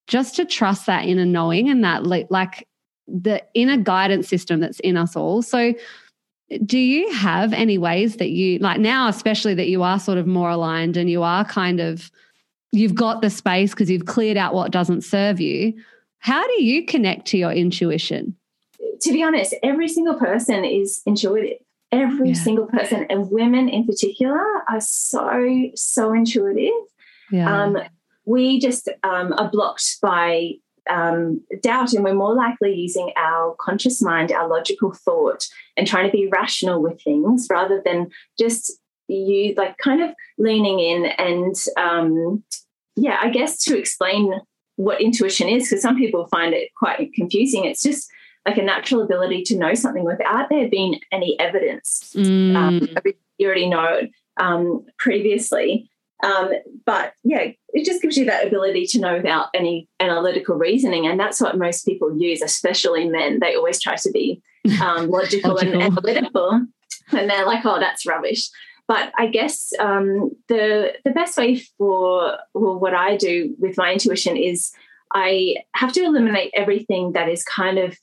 just 0.08 0.34
to 0.36 0.44
trust 0.44 0.86
that 0.86 1.06
inner 1.06 1.24
knowing 1.24 1.68
and 1.68 1.84
that 1.84 2.04
like 2.06 2.66
the 3.06 3.42
inner 3.54 3.76
guidance 3.76 4.28
system 4.28 4.60
that's 4.60 4.80
in 4.80 4.96
us 4.96 5.14
all. 5.14 5.42
So, 5.42 5.74
do 6.66 6.78
you 6.78 7.10
have 7.12 7.54
any 7.54 7.78
ways 7.78 8.16
that 8.16 8.28
you 8.28 8.58
like 8.58 8.78
now, 8.78 9.08
especially 9.08 9.54
that 9.54 9.68
you 9.68 9.82
are 9.82 9.98
sort 9.98 10.18
of 10.18 10.26
more 10.26 10.50
aligned 10.50 10.98
and 10.98 11.08
you 11.08 11.22
are 11.22 11.46
kind 11.46 11.80
of, 11.80 12.10
you've 12.72 12.94
got 12.94 13.22
the 13.22 13.30
space 13.30 13.70
because 13.70 13.90
you've 13.90 14.04
cleared 14.04 14.36
out 14.36 14.52
what 14.52 14.70
doesn't 14.70 15.00
serve 15.02 15.40
you? 15.40 15.72
How 16.18 16.46
do 16.46 16.62
you 16.62 16.84
connect 16.84 17.26
to 17.28 17.38
your 17.38 17.52
intuition? 17.52 18.36
To 19.00 19.12
be 19.12 19.22
honest, 19.22 19.54
every 19.62 19.88
single 19.88 20.14
person 20.14 20.64
is 20.64 21.02
intuitive. 21.06 21.58
Every 21.90 22.30
yeah. 22.30 22.42
single 22.42 22.66
person, 22.66 23.06
and 23.10 23.30
women 23.30 23.68
in 23.68 23.84
particular, 23.86 24.40
are 24.68 24.80
so 24.80 25.70
so 25.74 26.14
intuitive. 26.14 26.72
Yeah. 27.30 27.64
Um, 27.64 27.78
we 28.24 28.58
just 28.60 28.88
um, 29.02 29.32
are 29.34 29.50
blocked 29.50 30.00
by 30.00 30.52
um, 30.88 31.42
doubt, 31.62 31.92
and 31.92 32.02
we're 32.02 32.14
more 32.14 32.34
likely 32.34 32.74
using 32.74 33.12
our 33.16 33.54
conscious 33.60 34.00
mind, 34.00 34.32
our 34.32 34.48
logical 34.48 34.92
thought, 34.92 35.46
and 35.76 35.86
trying 35.86 36.06
to 36.06 36.12
be 36.12 36.28
rational 36.32 36.80
with 36.82 37.02
things 37.02 37.46
rather 37.50 37.82
than 37.84 38.10
just 38.38 38.72
you 39.08 39.54
like 39.56 39.76
kind 39.76 40.02
of 40.02 40.10
leaning 40.38 40.80
in 40.80 41.06
and 41.18 41.56
um, 41.76 42.42
yeah, 42.96 43.18
I 43.20 43.28
guess 43.28 43.62
to 43.64 43.78
explain 43.78 44.32
what 44.76 45.00
intuition 45.00 45.48
is, 45.48 45.68
because 45.68 45.82
some 45.82 45.98
people 45.98 46.26
find 46.28 46.54
it 46.54 46.70
quite 46.78 47.12
confusing. 47.12 47.64
It's 47.64 47.82
just 47.82 48.10
like 48.46 48.58
a 48.58 48.62
natural 48.62 49.02
ability 49.02 49.42
to 49.44 49.56
know 49.56 49.74
something 49.74 50.04
without 50.04 50.48
there 50.48 50.68
being 50.68 51.00
any 51.10 51.38
evidence. 51.38 52.12
Mm. 52.16 52.56
Um, 52.56 52.88
you 53.38 53.46
already 53.46 53.68
know 53.68 54.02
um, 54.38 54.84
previously. 54.98 55.90
Um, 56.22 56.52
but 56.86 57.14
yeah, 57.24 57.48
it 57.70 57.84
just 57.84 58.00
gives 58.00 58.16
you 58.16 58.24
that 58.26 58.46
ability 58.46 58.86
to 58.86 59.00
know 59.00 59.16
without 59.16 59.48
any 59.54 59.88
analytical 59.98 60.56
reasoning. 60.56 61.06
And 61.06 61.18
that's 61.18 61.40
what 61.40 61.58
most 61.58 61.84
people 61.84 62.16
use, 62.16 62.42
especially 62.42 63.08
men. 63.08 63.40
They 63.40 63.56
always 63.56 63.80
try 63.80 63.96
to 63.96 64.10
be 64.12 64.40
um, 64.80 65.08
logical, 65.08 65.50
logical, 65.54 65.80
and 65.80 65.82
analytical. 65.82 66.66
And 67.10 67.28
they're 67.28 67.46
like, 67.46 67.64
oh, 67.64 67.80
that's 67.80 68.06
rubbish. 68.06 68.48
But 68.86 69.12
I 69.16 69.26
guess 69.28 69.72
um, 69.78 70.30
the 70.48 70.94
the 71.04 71.12
best 71.12 71.38
way 71.38 71.60
for 71.78 72.36
well, 72.54 72.78
what 72.78 72.94
I 72.94 73.16
do 73.16 73.54
with 73.58 73.76
my 73.76 73.92
intuition 73.92 74.36
is 74.36 74.72
I 75.14 75.56
have 75.74 75.92
to 75.92 76.04
eliminate 76.04 76.52
everything 76.54 77.12
that 77.12 77.28
is 77.28 77.44
kind 77.44 77.78
of 77.78 77.98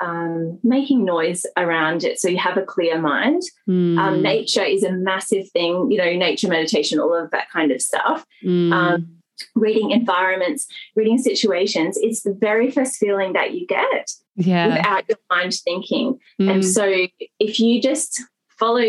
um, 0.00 0.58
making 0.62 1.04
noise 1.04 1.44
around 1.56 2.04
it 2.04 2.18
so 2.18 2.28
you 2.28 2.38
have 2.38 2.56
a 2.56 2.62
clear 2.62 3.00
mind. 3.00 3.42
Mm. 3.68 3.98
Um, 3.98 4.22
nature 4.22 4.64
is 4.64 4.82
a 4.82 4.92
massive 4.92 5.50
thing, 5.50 5.90
you 5.90 5.98
know, 5.98 6.12
nature 6.16 6.48
meditation, 6.48 6.98
all 6.98 7.14
of 7.14 7.30
that 7.30 7.50
kind 7.50 7.70
of 7.70 7.82
stuff. 7.82 8.24
Mm. 8.44 8.72
Um, 8.72 9.08
reading 9.54 9.90
environments, 9.90 10.66
reading 10.96 11.18
situations, 11.18 11.98
it's 12.00 12.22
the 12.22 12.32
very 12.32 12.70
first 12.70 12.96
feeling 12.96 13.34
that 13.34 13.54
you 13.54 13.66
get 13.66 14.10
yeah. 14.36 14.76
without 14.76 15.08
your 15.08 15.18
mind 15.30 15.54
thinking. 15.54 16.18
Mm. 16.40 16.50
And 16.50 16.64
so 16.64 17.06
if 17.38 17.60
you 17.60 17.80
just 17.80 18.22
follow 18.48 18.88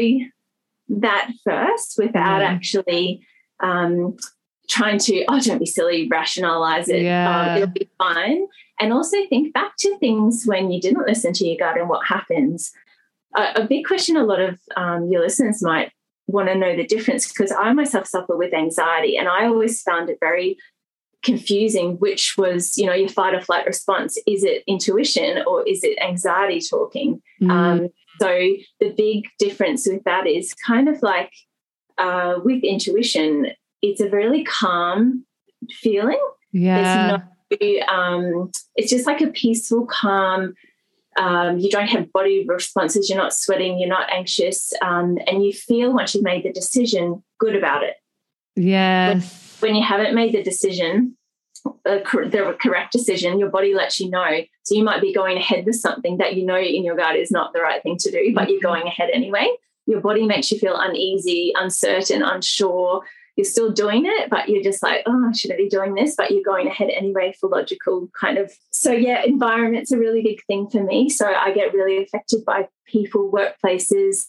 that 0.90 1.32
first 1.44 1.96
without 1.98 2.42
actually 2.42 3.26
um, 3.62 4.18
trying 4.70 4.98
to, 4.98 5.26
oh, 5.28 5.40
don't 5.40 5.60
be 5.60 5.66
silly, 5.66 6.08
rationalize 6.10 6.88
it, 6.90 7.00
um, 7.00 7.06
yeah. 7.06 7.56
it'll 7.58 7.68
be 7.68 7.90
fine 7.98 8.48
and 8.80 8.94
also 8.94 9.18
think 9.28 9.54
back 9.54 9.76
to 9.80 9.98
things 10.00 10.44
when 10.46 10.72
you 10.72 10.82
didn't 10.82 11.08
listen 11.08 11.34
to 11.34 11.48
your 11.48 11.58
gut 11.58 11.78
and 11.78 11.90
what 11.90 12.08
happens. 12.08 12.72
A, 13.36 13.62
a 13.62 13.68
big 13.68 13.86
question 13.86 14.18
a 14.18 14.24
lot 14.24 14.40
of 14.40 14.60
um, 14.76 15.10
your 15.12 15.22
listeners 15.22 15.62
might 15.62 15.92
want 16.28 16.48
to 16.48 16.56
know 16.56 16.76
the 16.76 16.86
difference 16.86 17.28
because 17.28 17.52
I 17.52 17.74
myself 17.74 18.08
suffer 18.08 18.36
with 18.36 18.54
anxiety 18.54 19.18
and 19.18 19.28
I 19.28 19.46
always 19.46 19.82
found 19.82 20.10
it 20.10 20.18
very 20.20 20.58
confusing 21.24 21.98
which 21.98 22.36
was 22.38 22.78
you 22.78 22.86
know 22.86 22.94
your 22.94 23.10
fight 23.10 23.36
or 23.36 23.42
flight 23.42 23.66
response 23.66 24.18
is 24.26 24.44
it 24.44 24.64
intuition 24.66 25.44
or 25.46 25.68
is 25.68 25.84
it 25.84 25.98
anxiety 26.02 26.60
talking 26.60 27.22
mm. 27.40 27.52
um, 27.52 27.90
so 28.20 28.28
the 28.80 28.90
big 28.98 29.28
difference 29.38 29.88
with 29.88 30.04
that 30.04 30.26
is 30.26 30.54
kind 30.54 30.90
of 30.90 31.02
like 31.04 31.32
uh, 32.00 32.36
with 32.44 32.64
intuition 32.64 33.48
it's 33.84 34.02
a 34.02 34.10
really 34.10 34.44
calm 34.44 35.24
feeling 35.70 36.20
yeah 36.52 37.20
um, 37.88 38.52
it's 38.76 38.90
just 38.90 39.08
like 39.08 39.22
a 39.22 39.28
peaceful, 39.28 39.86
calm. 39.86 40.54
Um, 41.18 41.58
you 41.58 41.70
don't 41.70 41.90
have 41.90 42.12
body 42.14 42.46
responses. 42.48 43.10
You're 43.10 43.18
not 43.18 43.34
sweating. 43.34 43.80
You're 43.80 43.90
not 43.90 44.12
anxious, 44.12 44.74
um, 44.82 45.18
and 45.28 45.44
you 45.44 45.52
feel 45.54 45.94
once 45.94 46.16
you've 46.16 46.24
made 46.24 46.44
the 46.44 46.54
decision 46.54 47.24
good 47.40 47.56
about 47.56 47.84
it. 47.84 47.96
Yes. 48.56 49.58
When, 49.60 49.72
when 49.72 49.82
you 49.82 49.88
haven't 49.88 50.16
made 50.16 50.34
the 50.34 50.44
decision, 50.44 51.18
the 51.84 52.56
correct 52.60 52.92
decision, 52.92 53.40
your 53.40 53.50
body 53.50 53.74
lets 53.74 54.00
you 54.00 54.10
know. 54.10 54.42
So 54.64 54.76
you 54.76 54.84
might 54.84 55.02
be 55.02 55.14
going 55.14 55.38
ahead 55.38 55.66
with 55.66 55.76
something 55.76 56.18
that 56.18 56.36
you 56.36 56.46
know 56.46 56.58
in 56.58 56.84
your 56.84 56.96
gut 56.96 57.16
is 57.16 57.32
not 57.32 57.54
the 57.54 57.62
right 57.62 57.82
thing 57.84 57.98
to 57.98 58.12
do, 58.12 58.34
but 58.34 58.50
you're 58.50 58.60
mm-hmm. 58.60 58.68
going 58.68 58.88
ahead 58.88 59.10
anyway. 59.14 59.48
Your 59.88 60.02
body 60.02 60.26
makes 60.26 60.52
you 60.52 60.60
feel 60.60 60.78
uneasy, 60.80 61.52
uncertain, 61.56 62.22
unsure. 62.22 63.04
You're 63.38 63.46
still 63.46 63.72
doing 63.72 64.04
it, 64.06 64.30
but 64.30 64.50
you're 64.50 64.64
just 64.64 64.84
like, 64.84 65.04
oh, 65.06 65.30
I 65.30 65.32
shouldn't 65.32 65.60
be 65.60 65.70
doing 65.70 65.96
this, 65.96 66.16
but 66.16 66.32
you're 66.32 66.44
going 66.44 66.68
ahead 66.68 66.90
anyway 66.90 67.34
for 67.40 67.50
logical 67.50 68.10
kind 68.20 68.38
of. 68.38 68.52
So, 68.72 68.92
yeah, 68.92 69.24
environment's 69.24 69.92
a 69.92 69.98
really 69.98 70.22
big 70.22 70.44
thing 70.46 70.70
for 70.70 70.84
me. 70.84 71.10
So, 71.10 71.26
I 71.26 71.54
get 71.54 71.74
really 71.74 72.04
affected 72.04 72.44
by 72.46 72.68
people, 72.86 73.32
workplaces, 73.32 74.28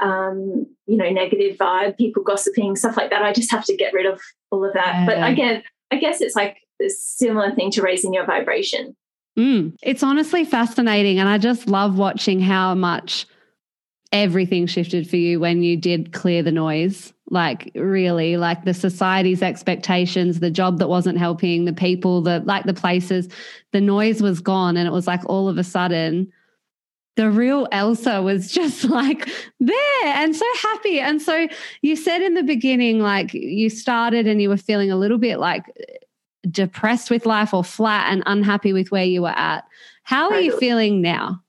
um, 0.00 0.66
you 0.86 0.96
know, 0.96 1.10
negative 1.10 1.56
vibe, 1.56 1.96
people 1.96 2.22
gossiping, 2.22 2.76
stuff 2.76 2.96
like 2.96 3.10
that. 3.10 3.22
I 3.22 3.32
just 3.32 3.50
have 3.50 3.64
to 3.66 3.76
get 3.76 3.92
rid 3.92 4.06
of 4.06 4.20
all 4.50 4.64
of 4.64 4.72
that. 4.74 4.94
Yeah. 4.94 5.06
But 5.06 5.30
again, 5.30 5.62
I 5.90 5.96
guess 5.96 6.20
it's 6.20 6.36
like 6.36 6.58
a 6.82 6.88
similar 6.88 7.54
thing 7.54 7.70
to 7.72 7.82
raising 7.82 8.14
your 8.14 8.24
vibration. 8.24 8.96
Mm. 9.38 9.76
It's 9.82 10.02
honestly 10.02 10.44
fascinating. 10.44 11.18
And 11.18 11.28
I 11.28 11.38
just 11.38 11.68
love 11.68 11.96
watching 11.96 12.40
how 12.40 12.74
much 12.74 13.26
everything 14.12 14.66
shifted 14.66 15.08
for 15.08 15.16
you 15.16 15.38
when 15.38 15.62
you 15.62 15.76
did 15.76 16.12
clear 16.12 16.42
the 16.42 16.52
noise. 16.52 17.12
Like, 17.30 17.70
really, 17.76 18.36
like 18.36 18.64
the 18.64 18.74
society's 18.74 19.40
expectations, 19.42 20.40
the 20.40 20.50
job 20.50 20.78
that 20.78 20.88
wasn't 20.88 21.18
helping, 21.18 21.64
the 21.64 21.72
people, 21.72 22.22
the 22.22 22.40
like 22.40 22.64
the 22.64 22.74
places, 22.74 23.28
the 23.72 23.80
noise 23.80 24.20
was 24.20 24.40
gone. 24.40 24.76
And 24.76 24.86
it 24.86 24.92
was 24.92 25.06
like 25.06 25.20
all 25.26 25.48
of 25.48 25.56
a 25.56 25.64
sudden, 25.64 26.32
the 27.16 27.30
real 27.30 27.68
Elsa 27.70 28.22
was 28.22 28.50
just 28.52 28.84
like 28.84 29.28
there 29.60 30.04
and 30.04 30.34
so 30.34 30.46
happy. 30.62 30.98
And 30.98 31.22
so 31.22 31.46
you 31.82 31.96
said 31.96 32.22
in 32.22 32.34
the 32.34 32.42
beginning, 32.42 33.00
like 33.00 33.32
you 33.32 33.70
started 33.70 34.26
and 34.26 34.42
you 34.42 34.48
were 34.48 34.56
feeling 34.56 34.90
a 34.90 34.96
little 34.96 35.18
bit 35.18 35.38
like 35.38 35.64
depressed 36.50 37.10
with 37.10 37.26
life 37.26 37.52
or 37.52 37.62
flat 37.62 38.10
and 38.12 38.22
unhappy 38.26 38.72
with 38.72 38.90
where 38.90 39.04
you 39.04 39.22
were 39.22 39.28
at. 39.28 39.64
How 40.02 40.30
are 40.30 40.40
you 40.40 40.58
feeling 40.58 41.02
now? 41.02 41.42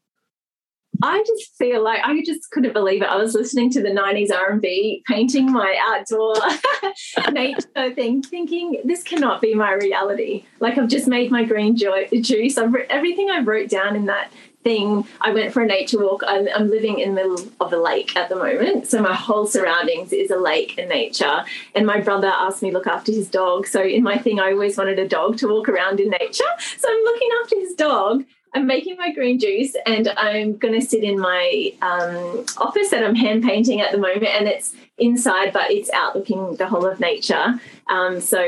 I 1.03 1.23
just 1.25 1.55
feel 1.57 1.83
like 1.83 2.01
I 2.03 2.21
just 2.23 2.51
couldn't 2.51 2.73
believe 2.73 3.01
it. 3.01 3.09
I 3.09 3.17
was 3.17 3.33
listening 3.33 3.69
to 3.71 3.81
the 3.81 3.89
90s 3.89 4.31
R&B, 4.31 5.03
painting 5.07 5.51
my 5.51 5.75
outdoor 5.87 6.35
nature 7.31 7.93
thing, 7.93 8.21
thinking 8.21 8.81
this 8.83 9.03
cannot 9.03 9.41
be 9.41 9.53
my 9.53 9.73
reality. 9.73 10.45
Like 10.59 10.77
I've 10.77 10.89
just 10.89 11.07
made 11.07 11.31
my 11.31 11.43
green 11.43 11.75
juice. 11.75 12.57
I've 12.57 12.75
everything 12.89 13.29
I 13.29 13.39
wrote 13.39 13.69
down 13.69 13.95
in 13.95 14.05
that 14.05 14.31
thing. 14.63 15.07
I 15.19 15.31
went 15.31 15.53
for 15.53 15.63
a 15.63 15.65
nature 15.65 15.99
walk. 15.99 16.23
I'm, 16.27 16.47
I'm, 16.53 16.69
living 16.69 16.99
in 16.99 17.15
the 17.15 17.15
middle 17.15 17.47
of 17.59 17.73
a 17.73 17.77
lake 17.77 18.15
at 18.15 18.29
the 18.29 18.35
moment. 18.35 18.87
So 18.87 19.01
my 19.01 19.13
whole 19.13 19.47
surroundings 19.47 20.13
is 20.13 20.29
a 20.29 20.37
lake 20.37 20.77
and 20.77 20.87
nature. 20.87 21.43
And 21.73 21.87
my 21.87 21.99
brother 21.99 22.27
asked 22.27 22.61
me 22.61 22.69
to 22.69 22.77
look 22.77 22.85
after 22.85 23.11
his 23.11 23.27
dog. 23.27 23.65
So 23.65 23.81
in 23.81 24.03
my 24.03 24.17
thing, 24.17 24.39
I 24.39 24.51
always 24.51 24.77
wanted 24.77 24.99
a 24.99 25.07
dog 25.07 25.37
to 25.37 25.47
walk 25.47 25.67
around 25.67 25.99
in 25.99 26.09
nature. 26.09 26.43
So 26.77 26.87
I'm 26.89 27.03
looking 27.03 27.29
after 27.41 27.55
his 27.55 27.73
dog. 27.73 28.23
I'm 28.53 28.67
making 28.67 28.97
my 28.97 29.13
green 29.13 29.39
juice 29.39 29.75
and 29.85 30.09
I'm 30.17 30.57
going 30.57 30.73
to 30.79 30.85
sit 30.85 31.03
in 31.03 31.17
my 31.17 31.73
um, 31.81 32.45
office 32.57 32.89
that 32.89 33.03
I'm 33.03 33.15
hand 33.15 33.43
painting 33.43 33.79
at 33.79 33.91
the 33.91 33.97
moment. 33.97 34.25
And 34.25 34.47
it's 34.47 34.73
inside, 34.97 35.53
but 35.53 35.71
it's 35.71 35.89
out 35.91 36.15
looking 36.15 36.55
the 36.57 36.67
whole 36.67 36.85
of 36.85 36.99
nature. 36.99 37.59
Um, 37.87 38.19
so 38.19 38.39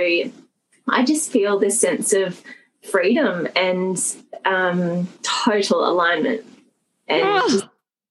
I 0.89 1.03
just 1.05 1.31
feel 1.31 1.57
this 1.57 1.79
sense 1.79 2.11
of 2.11 2.41
freedom 2.83 3.47
and 3.55 3.97
um, 4.45 5.07
total 5.21 5.87
alignment 5.87 6.45
and 7.07 7.23
oh. 7.25 7.69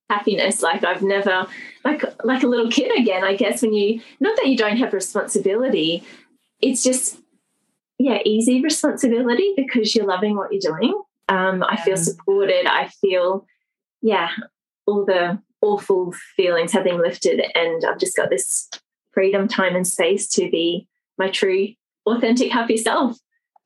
happiness 0.09 0.63
like 0.63 0.85
I've 0.85 1.03
never 1.03 1.47
like 1.85 2.03
like 2.25 2.43
a 2.43 2.47
little 2.47 2.71
kid 2.71 2.99
again 2.99 3.25
I 3.25 3.37
guess 3.37 3.63
when 3.63 3.73
you 3.73 4.01
not 4.21 4.37
that 4.37 4.47
you 4.47 4.57
don't 4.57 4.77
have 4.77 4.93
responsibility 4.93 6.05
it's 6.61 6.83
just 6.83 7.19
yeah 7.99 8.19
easy 8.25 8.63
responsibility 8.63 9.55
because 9.57 9.95
you're 9.95 10.07
loving 10.07 10.37
what 10.37 10.53
you're 10.53 10.61
doing 10.61 11.03
um, 11.33 11.63
I 11.63 11.77
feel 11.77 11.97
supported. 11.97 12.67
I 12.67 12.89
feel 13.01 13.47
yeah 14.03 14.29
all 14.87 15.05
the 15.05 15.41
awful 15.61 16.13
feelings 16.37 16.73
have 16.73 16.85
been 16.85 17.01
lifted 17.01 17.41
and 17.55 17.85
I've 17.85 17.99
just 17.99 18.17
got 18.17 18.31
this 18.31 18.69
freedom 19.13 19.47
time 19.47 19.77
and 19.77 19.87
space 19.87 20.29
to 20.31 20.51
be 20.51 20.89
my 21.19 21.31
true 21.31 21.69
authentic 22.05 22.51
happy 22.51 22.77
self 22.77 23.17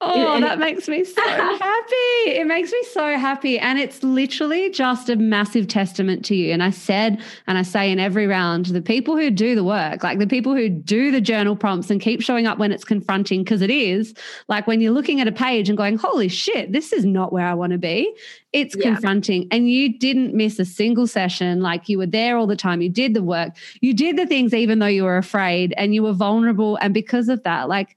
Oh, 0.03 0.39
that 0.41 0.59
makes 0.59 0.89
me 0.89 1.05
so 1.05 1.23
happy. 1.27 1.95
It 2.27 2.47
makes 2.47 2.71
me 2.71 2.83
so 2.93 3.17
happy. 3.17 3.59
And 3.59 3.79
it's 3.79 4.03
literally 4.03 4.69
just 4.69 5.09
a 5.09 5.17
massive 5.17 5.69
testament 5.69 6.23
to 6.27 6.37
you. 6.37 6.53
And 6.53 6.63
I 6.63 6.69
said, 6.69 7.23
and 7.47 7.57
I 7.57 7.63
say 7.63 7.91
in 7.91 7.99
every 7.99 8.27
round, 8.27 8.67
the 8.67 8.83
people 8.83 9.17
who 9.17 9.31
do 9.31 9.55
the 9.55 9.65
work, 9.65 10.03
like 10.03 10.19
the 10.19 10.27
people 10.27 10.55
who 10.55 10.69
do 10.69 11.11
the 11.11 11.23
journal 11.23 11.57
prompts 11.57 11.89
and 11.89 11.99
keep 11.99 12.21
showing 12.21 12.47
up 12.47 12.59
when 12.59 12.73
it's 12.73 12.85
confronting, 12.85 13.43
because 13.43 13.63
it 13.63 13.71
is 13.71 14.13
like 14.49 14.67
when 14.67 14.83
you're 14.83 14.93
looking 14.93 15.23
at 15.23 15.29
a 15.29 15.33
page 15.33 15.71
and 15.71 15.79
going, 15.79 15.97
holy 15.97 16.29
shit, 16.29 16.73
this 16.73 16.93
is 16.93 17.07
not 17.07 17.33
where 17.33 17.47
I 17.47 17.55
want 17.55 17.73
to 17.73 17.79
be. 17.79 18.15
It's 18.53 18.77
yeah. 18.77 18.93
confronting. 18.93 19.49
And 19.51 19.71
you 19.71 19.99
didn't 19.99 20.35
miss 20.35 20.59
a 20.59 20.67
single 20.67 21.07
session. 21.07 21.63
Like 21.63 21.89
you 21.89 21.97
were 21.97 22.07
there 22.07 22.37
all 22.37 22.47
the 22.47 22.55
time. 22.55 22.83
You 22.83 22.91
did 22.91 23.15
the 23.15 23.23
work. 23.23 23.57
You 23.81 23.95
did 23.95 24.19
the 24.19 24.27
things 24.27 24.53
even 24.53 24.79
though 24.79 24.87
you 24.87 25.05
were 25.05 25.17
afraid 25.17 25.73
and 25.79 25.95
you 25.95 26.03
were 26.03 26.13
vulnerable. 26.13 26.77
And 26.83 26.93
because 26.93 27.31
of 27.31 27.43
that, 27.45 27.71
like, 27.71 27.97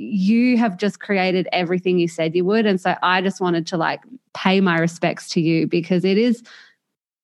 you 0.00 0.56
have 0.56 0.78
just 0.78 0.98
created 0.98 1.46
everything 1.52 1.98
you 1.98 2.08
said 2.08 2.34
you 2.34 2.44
would. 2.44 2.64
And 2.64 2.80
so 2.80 2.96
I 3.02 3.20
just 3.20 3.40
wanted 3.40 3.66
to 3.68 3.76
like 3.76 4.00
pay 4.34 4.60
my 4.60 4.78
respects 4.78 5.28
to 5.30 5.40
you 5.42 5.66
because 5.66 6.06
it 6.06 6.16
is, 6.16 6.42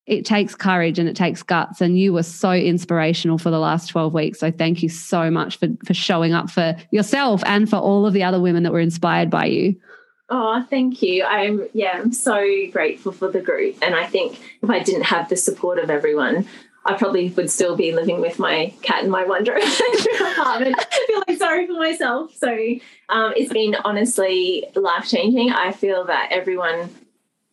it 0.05 0.25
takes 0.25 0.53
courage 0.53 0.99
and 0.99 1.09
it 1.09 1.15
takes 1.15 1.41
guts. 1.41 1.81
And 1.81 1.97
you 1.97 2.13
were 2.13 2.23
so 2.23 2.51
inspirational 2.51 3.39
for 3.39 3.49
the 3.49 3.57
last 3.57 3.87
12 3.87 4.13
weeks. 4.13 4.39
So 4.39 4.51
thank 4.51 4.83
you 4.83 4.89
so 4.89 5.31
much 5.31 5.57
for, 5.57 5.69
for 5.85 5.95
showing 5.95 6.33
up 6.33 6.51
for 6.51 6.75
yourself 6.91 7.41
and 7.47 7.67
for 7.67 7.77
all 7.77 8.05
of 8.05 8.13
the 8.13 8.23
other 8.23 8.39
women 8.39 8.61
that 8.61 8.71
were 8.71 8.79
inspired 8.79 9.31
by 9.31 9.45
you. 9.45 9.75
Oh, 10.29 10.63
thank 10.69 11.01
you. 11.01 11.23
I'm 11.23 11.67
yeah, 11.73 11.93
I'm 11.95 12.11
so 12.11 12.45
grateful 12.71 13.13
for 13.13 13.31
the 13.31 13.41
group. 13.41 13.77
And 13.81 13.95
I 13.95 14.05
think 14.05 14.39
if 14.61 14.69
I 14.69 14.79
didn't 14.79 15.03
have 15.03 15.29
the 15.29 15.37
support 15.37 15.79
of 15.79 15.89
everyone, 15.89 16.45
I 16.87 16.93
probably 16.93 17.29
would 17.29 17.51
still 17.51 17.75
be 17.75 17.91
living 17.91 18.21
with 18.21 18.39
my 18.39 18.73
cat 18.81 19.03
in 19.03 19.09
my 19.09 19.25
wardrobe 19.25 19.61
apartment, 19.61 20.75
feeling 21.07 21.37
sorry 21.37 21.67
for 21.67 21.73
myself. 21.73 22.33
So 22.33 22.49
um, 23.09 23.33
it's 23.35 23.51
been 23.51 23.75
honestly 23.83 24.65
life 24.73 25.09
changing. 25.09 25.51
I 25.51 25.73
feel 25.73 26.05
that 26.05 26.29
everyone 26.31 26.89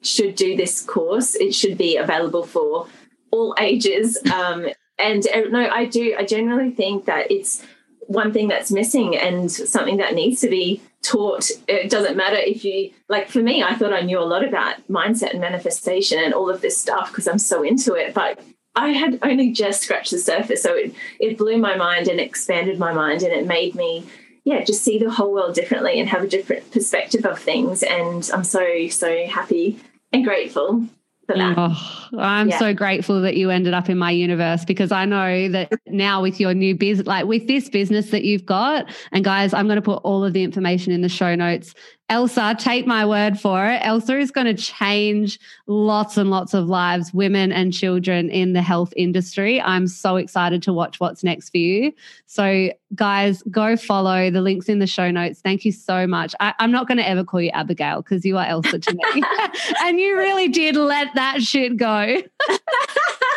should 0.03 0.37
do 0.37 0.57
this 0.57 0.83
course. 0.83 1.35
It 1.35 1.55
should 1.55 1.77
be 1.77 1.97
available 1.97 2.45
for 2.45 2.87
all 3.33 3.57
ages. 3.59 4.19
Um, 4.33 4.69
and 4.99 5.27
uh, 5.27 5.49
no, 5.51 5.69
I 5.69 5.87
do. 5.87 6.15
I 6.17 6.25
generally 6.25 6.71
think 6.71 7.07
that 7.07 7.31
it's 7.31 7.65
one 8.07 8.33
thing 8.33 8.49
that's 8.49 8.71
missing 8.71 9.17
and 9.17 9.51
something 9.51 9.97
that 9.97 10.15
needs 10.15 10.41
to 10.43 10.49
be 10.49 10.81
taught. 11.03 11.51
It 11.67 11.91
doesn't 11.91 12.17
matter 12.17 12.37
if 12.37 12.65
you, 12.65 12.93
like 13.09 13.29
for 13.29 13.41
me, 13.41 13.63
I 13.63 13.75
thought 13.75 13.93
I 13.93 14.03
knew 14.03 14.21
a 14.21 14.23
lot 14.25 14.47
about 14.47 14.77
mindset 14.89 15.33
and 15.33 15.41
manifestation 15.41 16.23
and 16.23 16.33
all 16.35 16.51
of 16.51 16.61
this 16.61 16.81
stuff 16.81 17.11
because 17.11 17.27
I'm 17.27 17.39
so 17.39 17.63
into 17.63 17.95
it. 17.95 18.15
But 18.15 18.41
I 18.77 18.89
had 18.89 19.19
only 19.23 19.53
just 19.53 19.83
scratched 19.83 20.11
the 20.11 20.19
surface. 20.19 20.63
So 20.63 20.75
it, 20.75 20.95
it 21.21 21.39
blew 21.39 21.59
my 21.59 21.77
mind 21.77 22.09
and 22.09 22.21
expanded 22.21 22.79
my 22.79 22.93
mind 22.93 23.23
and 23.23 23.33
it 23.33 23.47
made 23.47 23.75
me, 23.75 24.07
yeah, 24.45 24.65
just 24.65 24.83
see 24.83 24.99
the 24.99 25.11
whole 25.11 25.33
world 25.33 25.55
differently 25.55 26.01
and 26.01 26.09
have 26.09 26.23
a 26.23 26.29
different 26.29 26.71
perspective 26.73 27.25
of 27.25 27.39
things. 27.39 27.83
And 27.83 28.29
I'm 28.33 28.45
so, 28.45 28.89
so 28.89 29.27
happy 29.27 29.79
and 30.13 30.25
grateful 30.25 30.87
for 31.27 31.37
that. 31.37 31.55
Oh, 31.57 32.19
I'm 32.19 32.51
yeah. 32.51 32.59
so 32.59 32.75
grateful 32.75 33.23
that 33.23 33.37
you 33.37 33.51
ended 33.51 33.75
up 33.75 33.89
in 33.89 33.97
my 33.97 34.11
universe 34.11 34.65
because 34.65 34.93
I 34.93 35.05
know 35.05 35.49
that 35.49 35.73
now 35.87 36.23
with 36.23 36.41
your 36.41 36.55
new 36.55 36.75
business, 36.75 37.07
like 37.07 37.27
with 37.27 37.47
this 37.47 37.69
business 37.69 38.11
that 38.11 38.25
you've 38.25 38.45
got, 38.45 38.87
and 39.13 39.25
guys, 39.25 39.55
I'm 39.55 39.67
going 39.67 39.77
to 39.77 39.83
put 39.83 40.03
all 40.05 40.25
of 40.25 40.33
the 40.33 40.43
information 40.43 40.93
in 40.93 41.01
the 41.01 41.09
show 41.09 41.35
notes 41.35 41.75
Elsa, 42.11 42.55
take 42.59 42.87
my 42.87 43.07
word 43.07 43.41
for 43.41 43.67
it. 43.67 43.81
Elsa 43.83 44.19
is 44.19 44.31
going 44.31 44.47
to 44.47 44.55
change 44.55 45.41
lots 45.67 46.19
and 46.19 46.31
lots 46.31 46.53
of 46.53 46.67
lives, 46.67 47.15
women 47.15 47.51
and 47.51 47.73
children 47.73 48.29
in 48.29 48.53
the 48.53 48.61
health 48.61 48.93
industry. 48.95 49.59
I'm 49.61 49.87
so 49.87 50.17
excited 50.17 50.63
to 50.65 50.73
watch 50.73 51.01
what's 51.01 51.25
next 51.25 51.49
for 51.49 51.57
you. 51.57 51.93
So, 52.27 52.71
guys, 52.95 53.43
go 53.51 53.77
follow 53.77 54.31
the 54.31 54.43
links 54.43 54.69
in 54.69 54.81
the 54.81 54.87
show 54.87 55.11
notes. 55.11 55.41
Thank 55.41 55.65
you 55.65 55.73
so 55.73 56.07
much. 56.07 56.35
I, 56.41 56.53
am 56.59 56.71
not 56.71 56.87
going 56.89 56.99
to 56.99 57.09
ever 57.09 57.25
call 57.25 57.41
you 57.41 57.51
Abigail 57.51 58.03
because 58.03 58.25
you 58.25 58.37
are 58.37 58.45
Elsa 58.45 58.79
to 58.79 58.95
me. 58.95 59.23
and 59.81 59.99
you 59.99 60.17
really 60.19 60.49
did 60.49 60.77
let 60.77 61.09
that 61.15 61.41
shit 61.43 61.79
go. 61.79 62.23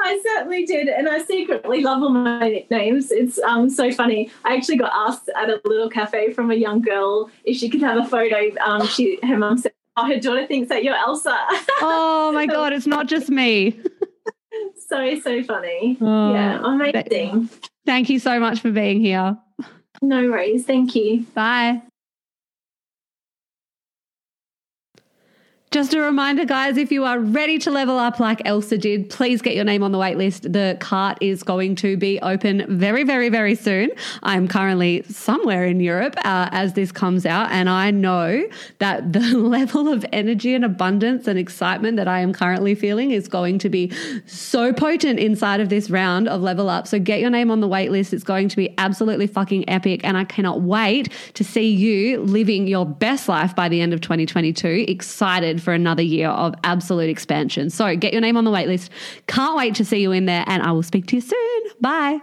I 0.00 0.20
certainly 0.22 0.64
did, 0.66 0.88
and 0.88 1.08
I 1.08 1.22
secretly 1.22 1.82
love 1.82 2.02
all 2.02 2.10
my 2.10 2.48
nicknames. 2.48 3.10
It's 3.10 3.38
um, 3.40 3.70
so 3.70 3.90
funny. 3.92 4.30
I 4.44 4.56
actually 4.56 4.76
got 4.76 4.92
asked 4.94 5.30
at 5.34 5.48
a 5.48 5.60
little 5.64 5.90
cafe 5.90 6.32
from 6.32 6.50
a 6.50 6.54
young 6.54 6.80
girl 6.80 7.30
if 7.44 7.56
she 7.56 7.68
could 7.68 7.82
have 7.82 8.04
a 8.04 8.08
photo. 8.08 8.50
Um, 8.60 8.86
she, 8.86 9.18
her 9.22 9.36
mum 9.36 9.58
said, 9.58 9.72
"Oh, 9.96 10.06
her 10.06 10.18
daughter 10.20 10.46
thinks 10.46 10.68
that 10.68 10.84
you're 10.84 10.94
Elsa." 10.94 11.36
oh 11.80 12.30
my 12.32 12.46
god, 12.46 12.72
it's 12.72 12.86
not 12.86 13.06
just 13.06 13.28
me. 13.28 13.80
so 14.88 15.18
so 15.20 15.42
funny. 15.42 15.96
Oh, 16.00 16.32
yeah, 16.32 16.60
amazing. 16.62 17.48
Thank 17.84 18.10
you 18.10 18.18
so 18.18 18.38
much 18.40 18.60
for 18.60 18.70
being 18.70 19.00
here. 19.00 19.36
No 20.02 20.28
worries. 20.28 20.66
Thank 20.66 20.94
you. 20.94 21.24
Bye. 21.34 21.82
Just 25.76 25.92
a 25.92 26.00
reminder, 26.00 26.46
guys, 26.46 26.78
if 26.78 26.90
you 26.90 27.04
are 27.04 27.20
ready 27.20 27.58
to 27.58 27.70
level 27.70 27.98
up 27.98 28.18
like 28.18 28.40
Elsa 28.46 28.78
did, 28.78 29.10
please 29.10 29.42
get 29.42 29.54
your 29.54 29.66
name 29.66 29.82
on 29.82 29.92
the 29.92 29.98
wait 29.98 30.16
list. 30.16 30.50
The 30.50 30.78
cart 30.80 31.18
is 31.20 31.42
going 31.42 31.74
to 31.76 31.98
be 31.98 32.18
open 32.20 32.64
very, 32.66 33.04
very, 33.04 33.28
very 33.28 33.54
soon. 33.54 33.90
I'm 34.22 34.48
currently 34.48 35.02
somewhere 35.02 35.66
in 35.66 35.80
Europe 35.80 36.16
uh, 36.24 36.48
as 36.50 36.72
this 36.72 36.92
comes 36.92 37.26
out, 37.26 37.50
and 37.50 37.68
I 37.68 37.90
know 37.90 38.48
that 38.78 39.12
the 39.12 39.20
level 39.36 39.88
of 39.88 40.06
energy 40.14 40.54
and 40.54 40.64
abundance 40.64 41.26
and 41.26 41.38
excitement 41.38 41.98
that 41.98 42.08
I 42.08 42.20
am 42.20 42.32
currently 42.32 42.74
feeling 42.74 43.10
is 43.10 43.28
going 43.28 43.58
to 43.58 43.68
be 43.68 43.92
so 44.24 44.72
potent 44.72 45.20
inside 45.20 45.60
of 45.60 45.68
this 45.68 45.90
round 45.90 46.26
of 46.26 46.40
level 46.40 46.70
up. 46.70 46.86
So 46.86 46.98
get 46.98 47.20
your 47.20 47.28
name 47.28 47.50
on 47.50 47.60
the 47.60 47.68
wait 47.68 47.90
list. 47.90 48.14
It's 48.14 48.24
going 48.24 48.48
to 48.48 48.56
be 48.56 48.74
absolutely 48.78 49.26
fucking 49.26 49.68
epic, 49.68 50.00
and 50.04 50.16
I 50.16 50.24
cannot 50.24 50.62
wait 50.62 51.12
to 51.34 51.44
see 51.44 51.68
you 51.68 52.22
living 52.22 52.66
your 52.66 52.86
best 52.86 53.28
life 53.28 53.54
by 53.54 53.68
the 53.68 53.82
end 53.82 53.92
of 53.92 54.00
2022. 54.00 54.86
Excited 54.88 55.60
for 55.66 55.74
another 55.74 56.02
year 56.02 56.28
of 56.28 56.54
absolute 56.62 57.10
expansion. 57.10 57.70
So 57.70 57.96
get 57.96 58.12
your 58.12 58.22
name 58.22 58.36
on 58.36 58.44
the 58.44 58.52
waitlist. 58.52 58.88
Can't 59.26 59.56
wait 59.56 59.74
to 59.74 59.84
see 59.84 60.00
you 60.00 60.12
in 60.12 60.26
there, 60.26 60.44
and 60.46 60.62
I 60.62 60.70
will 60.70 60.84
speak 60.84 61.06
to 61.08 61.16
you 61.16 61.20
soon. 61.20 61.62
Bye. 61.80 62.20